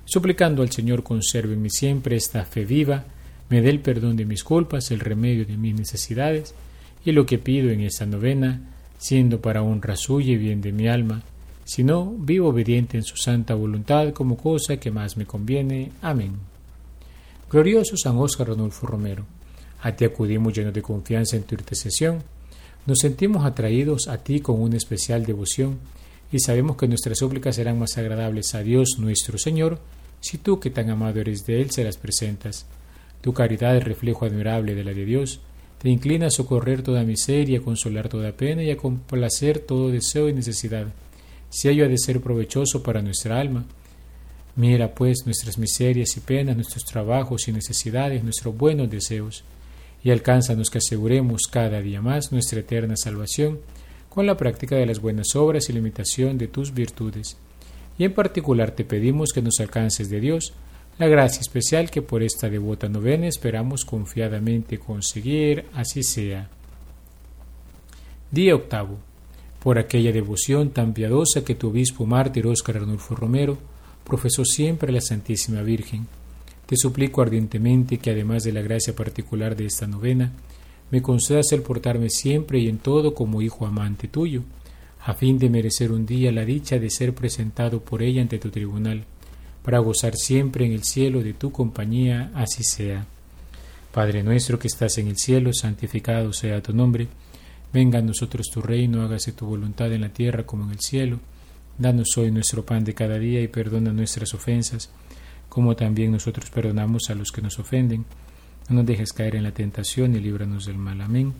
suplicando 0.05 0.61
al 0.61 0.71
Señor 0.71 1.03
conserve 1.03 1.53
en 1.53 1.61
mí 1.61 1.69
siempre 1.69 2.15
esta 2.15 2.45
fe 2.45 2.65
viva, 2.65 3.05
me 3.49 3.61
dé 3.61 3.69
el 3.69 3.79
perdón 3.79 4.15
de 4.15 4.25
mis 4.25 4.43
culpas, 4.43 4.91
el 4.91 4.99
remedio 4.99 5.45
de 5.45 5.57
mis 5.57 5.75
necesidades, 5.75 6.53
y 7.05 7.11
lo 7.11 7.25
que 7.25 7.37
pido 7.37 7.69
en 7.69 7.81
esta 7.81 8.05
novena, 8.05 8.61
siendo 9.01 9.41
para 9.41 9.63
honra 9.63 9.95
suya 9.95 10.33
y 10.33 10.37
bien 10.37 10.61
de 10.61 10.71
mi 10.71 10.87
alma, 10.87 11.23
sino 11.65 12.13
vivo 12.19 12.49
obediente 12.49 12.97
en 12.97 13.03
su 13.03 13.17
santa 13.17 13.55
voluntad 13.55 14.13
como 14.13 14.37
cosa 14.37 14.77
que 14.77 14.91
más 14.91 15.17
me 15.17 15.25
conviene. 15.25 15.91
Amén. 16.03 16.33
Glorioso 17.49 17.97
San 17.97 18.17
Óscar 18.17 18.47
Rodolfo 18.47 18.85
Romero, 18.85 19.25
a 19.81 19.91
ti 19.91 20.05
acudimos 20.05 20.53
llenos 20.53 20.73
de 20.73 20.83
confianza 20.83 21.35
en 21.35 21.43
tu 21.43 21.55
intercesión, 21.55 22.19
nos 22.85 22.99
sentimos 22.99 23.43
atraídos 23.43 24.07
a 24.07 24.19
ti 24.19 24.39
con 24.39 24.61
una 24.61 24.77
especial 24.77 25.25
devoción 25.25 25.79
y 26.31 26.39
sabemos 26.39 26.77
que 26.77 26.87
nuestras 26.87 27.17
súplicas 27.17 27.55
serán 27.55 27.79
más 27.79 27.97
agradables 27.97 28.53
a 28.53 28.61
Dios 28.61 28.97
nuestro 28.99 29.39
Señor 29.39 29.79
si 30.19 30.37
tú 30.37 30.59
que 30.59 30.69
tan 30.69 30.91
amado 30.91 31.19
eres 31.19 31.45
de 31.47 31.59
Él 31.59 31.71
se 31.71 31.83
las 31.83 31.97
presentas. 31.97 32.67
Tu 33.21 33.33
caridad 33.33 33.75
es 33.75 33.83
reflejo 33.83 34.25
admirable 34.25 34.75
de 34.75 34.83
la 34.83 34.93
de 34.93 35.05
Dios, 35.05 35.41
te 35.81 35.89
inclina 35.89 36.27
a 36.27 36.31
socorrer 36.31 36.83
toda 36.83 37.03
miseria, 37.03 37.59
a 37.59 37.63
consolar 37.63 38.07
toda 38.07 38.33
pena 38.33 38.61
y 38.61 38.69
a 38.69 38.77
complacer 38.77 39.59
todo 39.59 39.89
deseo 39.89 40.29
y 40.29 40.33
necesidad 40.33 40.87
si 41.49 41.69
ello 41.69 41.85
ha 41.85 41.89
de 41.89 41.97
ser 41.97 42.21
provechoso 42.21 42.81
para 42.81 43.01
nuestra 43.01 43.39
alma. 43.39 43.65
Mira 44.55 44.93
pues 44.93 45.25
nuestras 45.25 45.57
miserias 45.57 46.15
y 46.15 46.19
penas, 46.21 46.55
nuestros 46.55 46.85
trabajos 46.85 47.47
y 47.47 47.51
necesidades, 47.51 48.23
nuestros 48.23 48.55
buenos 48.55 48.89
deseos, 48.89 49.43
y 50.03 50.11
alcánzanos 50.11 50.69
que 50.69 50.77
aseguremos 50.77 51.43
cada 51.51 51.81
día 51.81 52.01
más 52.01 52.31
nuestra 52.31 52.61
eterna 52.61 52.95
salvación 52.95 53.59
con 54.09 54.25
la 54.25 54.37
práctica 54.37 54.75
de 54.75 54.85
las 54.85 54.99
buenas 54.99 55.35
obras 55.35 55.69
y 55.69 55.73
la 55.73 55.79
imitación 55.79 56.37
de 56.37 56.47
tus 56.47 56.73
virtudes. 56.73 57.37
Y 57.97 58.05
en 58.05 58.13
particular 58.13 58.71
te 58.71 58.83
pedimos 58.83 59.31
que 59.33 59.41
nos 59.41 59.59
alcances 59.59 60.09
de 60.09 60.19
Dios 60.19 60.53
la 61.01 61.07
gracia 61.07 61.41
especial 61.41 61.89
que 61.89 62.03
por 62.03 62.21
esta 62.21 62.47
devota 62.47 62.87
novena 62.87 63.25
esperamos 63.25 63.85
confiadamente 63.85 64.77
conseguir, 64.77 65.65
así 65.73 66.03
sea. 66.03 66.47
Día 68.29 68.53
octavo 68.53 68.99
por 69.63 69.79
aquella 69.79 70.11
devoción 70.11 70.69
tan 70.69 70.93
piadosa 70.93 71.43
que 71.43 71.55
tu 71.55 71.69
obispo 71.69 72.05
mártir 72.05 72.45
Óscar 72.45 72.77
Arnulfo 72.77 73.15
Romero 73.15 73.57
profesó 74.03 74.45
siempre 74.45 74.89
a 74.89 74.93
la 74.93 75.01
Santísima 75.01 75.63
Virgen. 75.63 76.05
Te 76.67 76.77
suplico 76.77 77.23
ardientemente 77.23 77.97
que 77.97 78.11
además 78.11 78.43
de 78.43 78.51
la 78.51 78.61
gracia 78.61 78.95
particular 78.95 79.55
de 79.55 79.65
esta 79.65 79.87
novena, 79.87 80.31
me 80.91 81.01
concedas 81.01 81.51
el 81.51 81.63
portarme 81.63 82.11
siempre 82.11 82.59
y 82.59 82.67
en 82.67 82.77
todo 82.77 83.15
como 83.15 83.41
hijo 83.41 83.65
amante 83.65 84.07
tuyo, 84.07 84.43
a 85.03 85.15
fin 85.15 85.39
de 85.39 85.49
merecer 85.49 85.91
un 85.91 86.05
día 86.05 86.31
la 86.31 86.45
dicha 86.45 86.77
de 86.77 86.91
ser 86.91 87.15
presentado 87.15 87.79
por 87.79 88.03
ella 88.03 88.21
ante 88.21 88.37
tu 88.37 88.51
tribunal, 88.51 89.05
para 89.63 89.79
gozar 89.79 90.15
siempre 90.15 90.65
en 90.65 90.71
el 90.71 90.83
cielo 90.83 91.21
de 91.21 91.33
tu 91.33 91.51
compañía, 91.51 92.31
así 92.33 92.63
sea. 92.63 93.05
Padre 93.93 94.23
nuestro 94.23 94.57
que 94.57 94.67
estás 94.67 94.97
en 94.97 95.07
el 95.07 95.17
cielo, 95.17 95.51
santificado 95.53 96.33
sea 96.33 96.61
tu 96.61 96.73
nombre, 96.73 97.07
venga 97.73 97.99
a 97.99 98.01
nosotros 98.01 98.47
tu 98.51 98.61
reino, 98.61 99.01
hágase 99.03 99.33
tu 99.33 99.45
voluntad 99.45 99.91
en 99.91 100.01
la 100.01 100.09
tierra 100.09 100.45
como 100.45 100.63
en 100.65 100.71
el 100.71 100.79
cielo. 100.79 101.19
Danos 101.77 102.17
hoy 102.17 102.31
nuestro 102.31 102.65
pan 102.65 102.83
de 102.83 102.93
cada 102.93 103.17
día 103.17 103.41
y 103.41 103.47
perdona 103.47 103.91
nuestras 103.91 104.33
ofensas, 104.33 104.89
como 105.49 105.75
también 105.75 106.11
nosotros 106.11 106.49
perdonamos 106.49 107.09
a 107.09 107.15
los 107.15 107.31
que 107.31 107.41
nos 107.41 107.59
ofenden. 107.59 108.05
No 108.69 108.77
nos 108.77 108.85
dejes 108.85 109.11
caer 109.13 109.35
en 109.35 109.43
la 109.43 109.51
tentación 109.51 110.15
y 110.15 110.19
líbranos 110.19 110.65
del 110.65 110.77
mal. 110.77 111.01
Amén. 111.01 111.33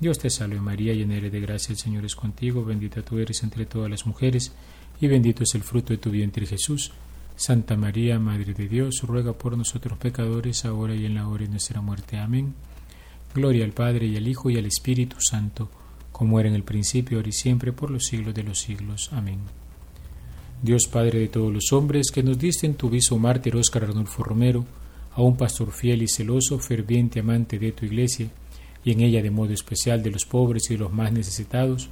Dios 0.00 0.18
te 0.18 0.30
salve 0.30 0.60
María, 0.60 0.92
llena 0.92 1.16
eres 1.16 1.32
de 1.32 1.40
gracia, 1.40 1.72
el 1.72 1.78
Señor 1.78 2.04
es 2.04 2.14
contigo, 2.14 2.64
bendita 2.64 3.02
tú 3.02 3.18
eres 3.18 3.42
entre 3.42 3.66
todas 3.66 3.90
las 3.90 4.06
mujeres, 4.06 4.52
y 5.00 5.06
bendito 5.08 5.42
es 5.42 5.54
el 5.54 5.62
fruto 5.62 5.92
de 5.92 5.98
tu 5.98 6.10
vientre 6.10 6.46
Jesús. 6.46 6.92
Santa 7.38 7.76
María, 7.76 8.18
Madre 8.18 8.52
de 8.52 8.66
Dios, 8.66 9.02
ruega 9.04 9.32
por 9.32 9.56
nosotros 9.56 9.96
pecadores, 9.96 10.64
ahora 10.64 10.96
y 10.96 11.06
en 11.06 11.14
la 11.14 11.28
hora 11.28 11.44
de 11.44 11.50
nuestra 11.50 11.80
muerte. 11.80 12.18
Amén. 12.18 12.52
Gloria 13.32 13.64
al 13.64 13.70
Padre 13.70 14.06
y 14.08 14.16
al 14.16 14.26
Hijo 14.26 14.50
y 14.50 14.58
al 14.58 14.66
Espíritu 14.66 15.18
Santo, 15.20 15.70
como 16.10 16.40
era 16.40 16.48
en 16.48 16.56
el 16.56 16.64
principio, 16.64 17.16
ahora 17.16 17.28
y 17.28 17.32
siempre, 17.32 17.72
por 17.72 17.92
los 17.92 18.06
siglos 18.06 18.34
de 18.34 18.42
los 18.42 18.58
siglos. 18.58 19.10
Amén. 19.12 19.38
Dios 20.60 20.88
Padre 20.88 21.20
de 21.20 21.28
todos 21.28 21.54
los 21.54 21.72
hombres, 21.72 22.10
que 22.10 22.24
nos 22.24 22.40
diste 22.40 22.66
en 22.66 22.74
tu 22.74 22.90
viso 22.90 23.16
mártir 23.20 23.54
Óscar 23.54 23.84
Arnulfo 23.84 24.24
Romero, 24.24 24.66
a 25.12 25.22
un 25.22 25.36
pastor 25.36 25.70
fiel 25.70 26.02
y 26.02 26.08
celoso, 26.08 26.58
ferviente 26.58 27.20
amante 27.20 27.60
de 27.60 27.70
tu 27.70 27.86
iglesia, 27.86 28.28
y 28.82 28.90
en 28.90 29.00
ella 29.00 29.22
de 29.22 29.30
modo 29.30 29.52
especial 29.52 30.02
de 30.02 30.10
los 30.10 30.24
pobres 30.24 30.64
y 30.70 30.74
de 30.74 30.80
los 30.80 30.92
más 30.92 31.12
necesitados, 31.12 31.88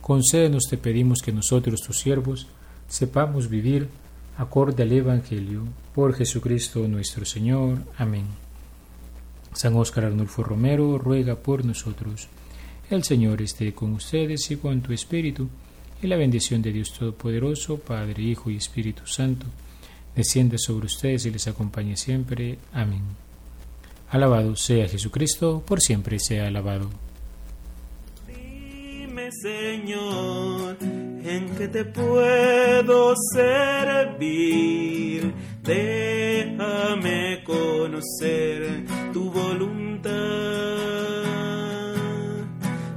concédenos, 0.00 0.66
te 0.70 0.78
pedimos 0.78 1.22
que 1.22 1.32
nosotros, 1.32 1.80
tus 1.80 1.98
siervos, 1.98 2.46
sepamos 2.86 3.50
vivir 3.50 3.88
acorde 4.36 4.82
al 4.82 4.92
Evangelio, 4.92 5.64
por 5.94 6.14
Jesucristo 6.14 6.86
nuestro 6.88 7.24
Señor. 7.24 7.78
Amén. 7.96 8.26
San 9.52 9.74
Óscar 9.74 10.04
Arnulfo 10.04 10.42
Romero 10.42 10.98
ruega 10.98 11.36
por 11.36 11.64
nosotros. 11.64 12.28
El 12.90 13.02
Señor 13.04 13.40
esté 13.40 13.72
con 13.72 13.94
ustedes 13.94 14.50
y 14.50 14.56
con 14.56 14.82
tu 14.82 14.92
espíritu, 14.92 15.48
y 16.02 16.06
la 16.06 16.16
bendición 16.16 16.60
de 16.60 16.72
Dios 16.72 16.92
Todopoderoso, 16.92 17.78
Padre, 17.78 18.22
Hijo 18.22 18.50
y 18.50 18.56
Espíritu 18.56 19.06
Santo, 19.06 19.46
descienda 20.14 20.58
sobre 20.58 20.86
ustedes 20.86 21.24
y 21.26 21.30
les 21.30 21.48
acompañe 21.48 21.96
siempre. 21.96 22.58
Amén. 22.72 23.02
Alabado 24.10 24.54
sea 24.56 24.88
Jesucristo, 24.88 25.62
por 25.66 25.80
siempre 25.80 26.18
sea 26.20 26.46
alabado. 26.46 26.90
Dime, 28.28 29.30
Señor, 29.32 30.76
en 31.26 31.54
que 31.56 31.68
te 31.68 31.84
puedo 31.84 33.14
servir. 33.34 35.34
Déjame 35.62 37.42
conocer 37.44 38.84
tu 39.12 39.30
voluntad. 39.30 40.12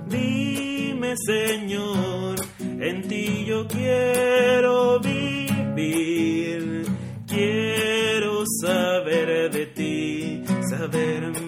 Dime, 0.08 1.16
Señor, 1.26 2.36
en 2.80 3.08
ti 3.08 3.46
yo 3.48 3.68
quiero 3.68 5.00
vivir. 5.00 6.86
Quiero 7.28 8.44
saber 8.62 9.52
de 9.52 9.66
ti, 9.68 10.44
saber 10.70 11.39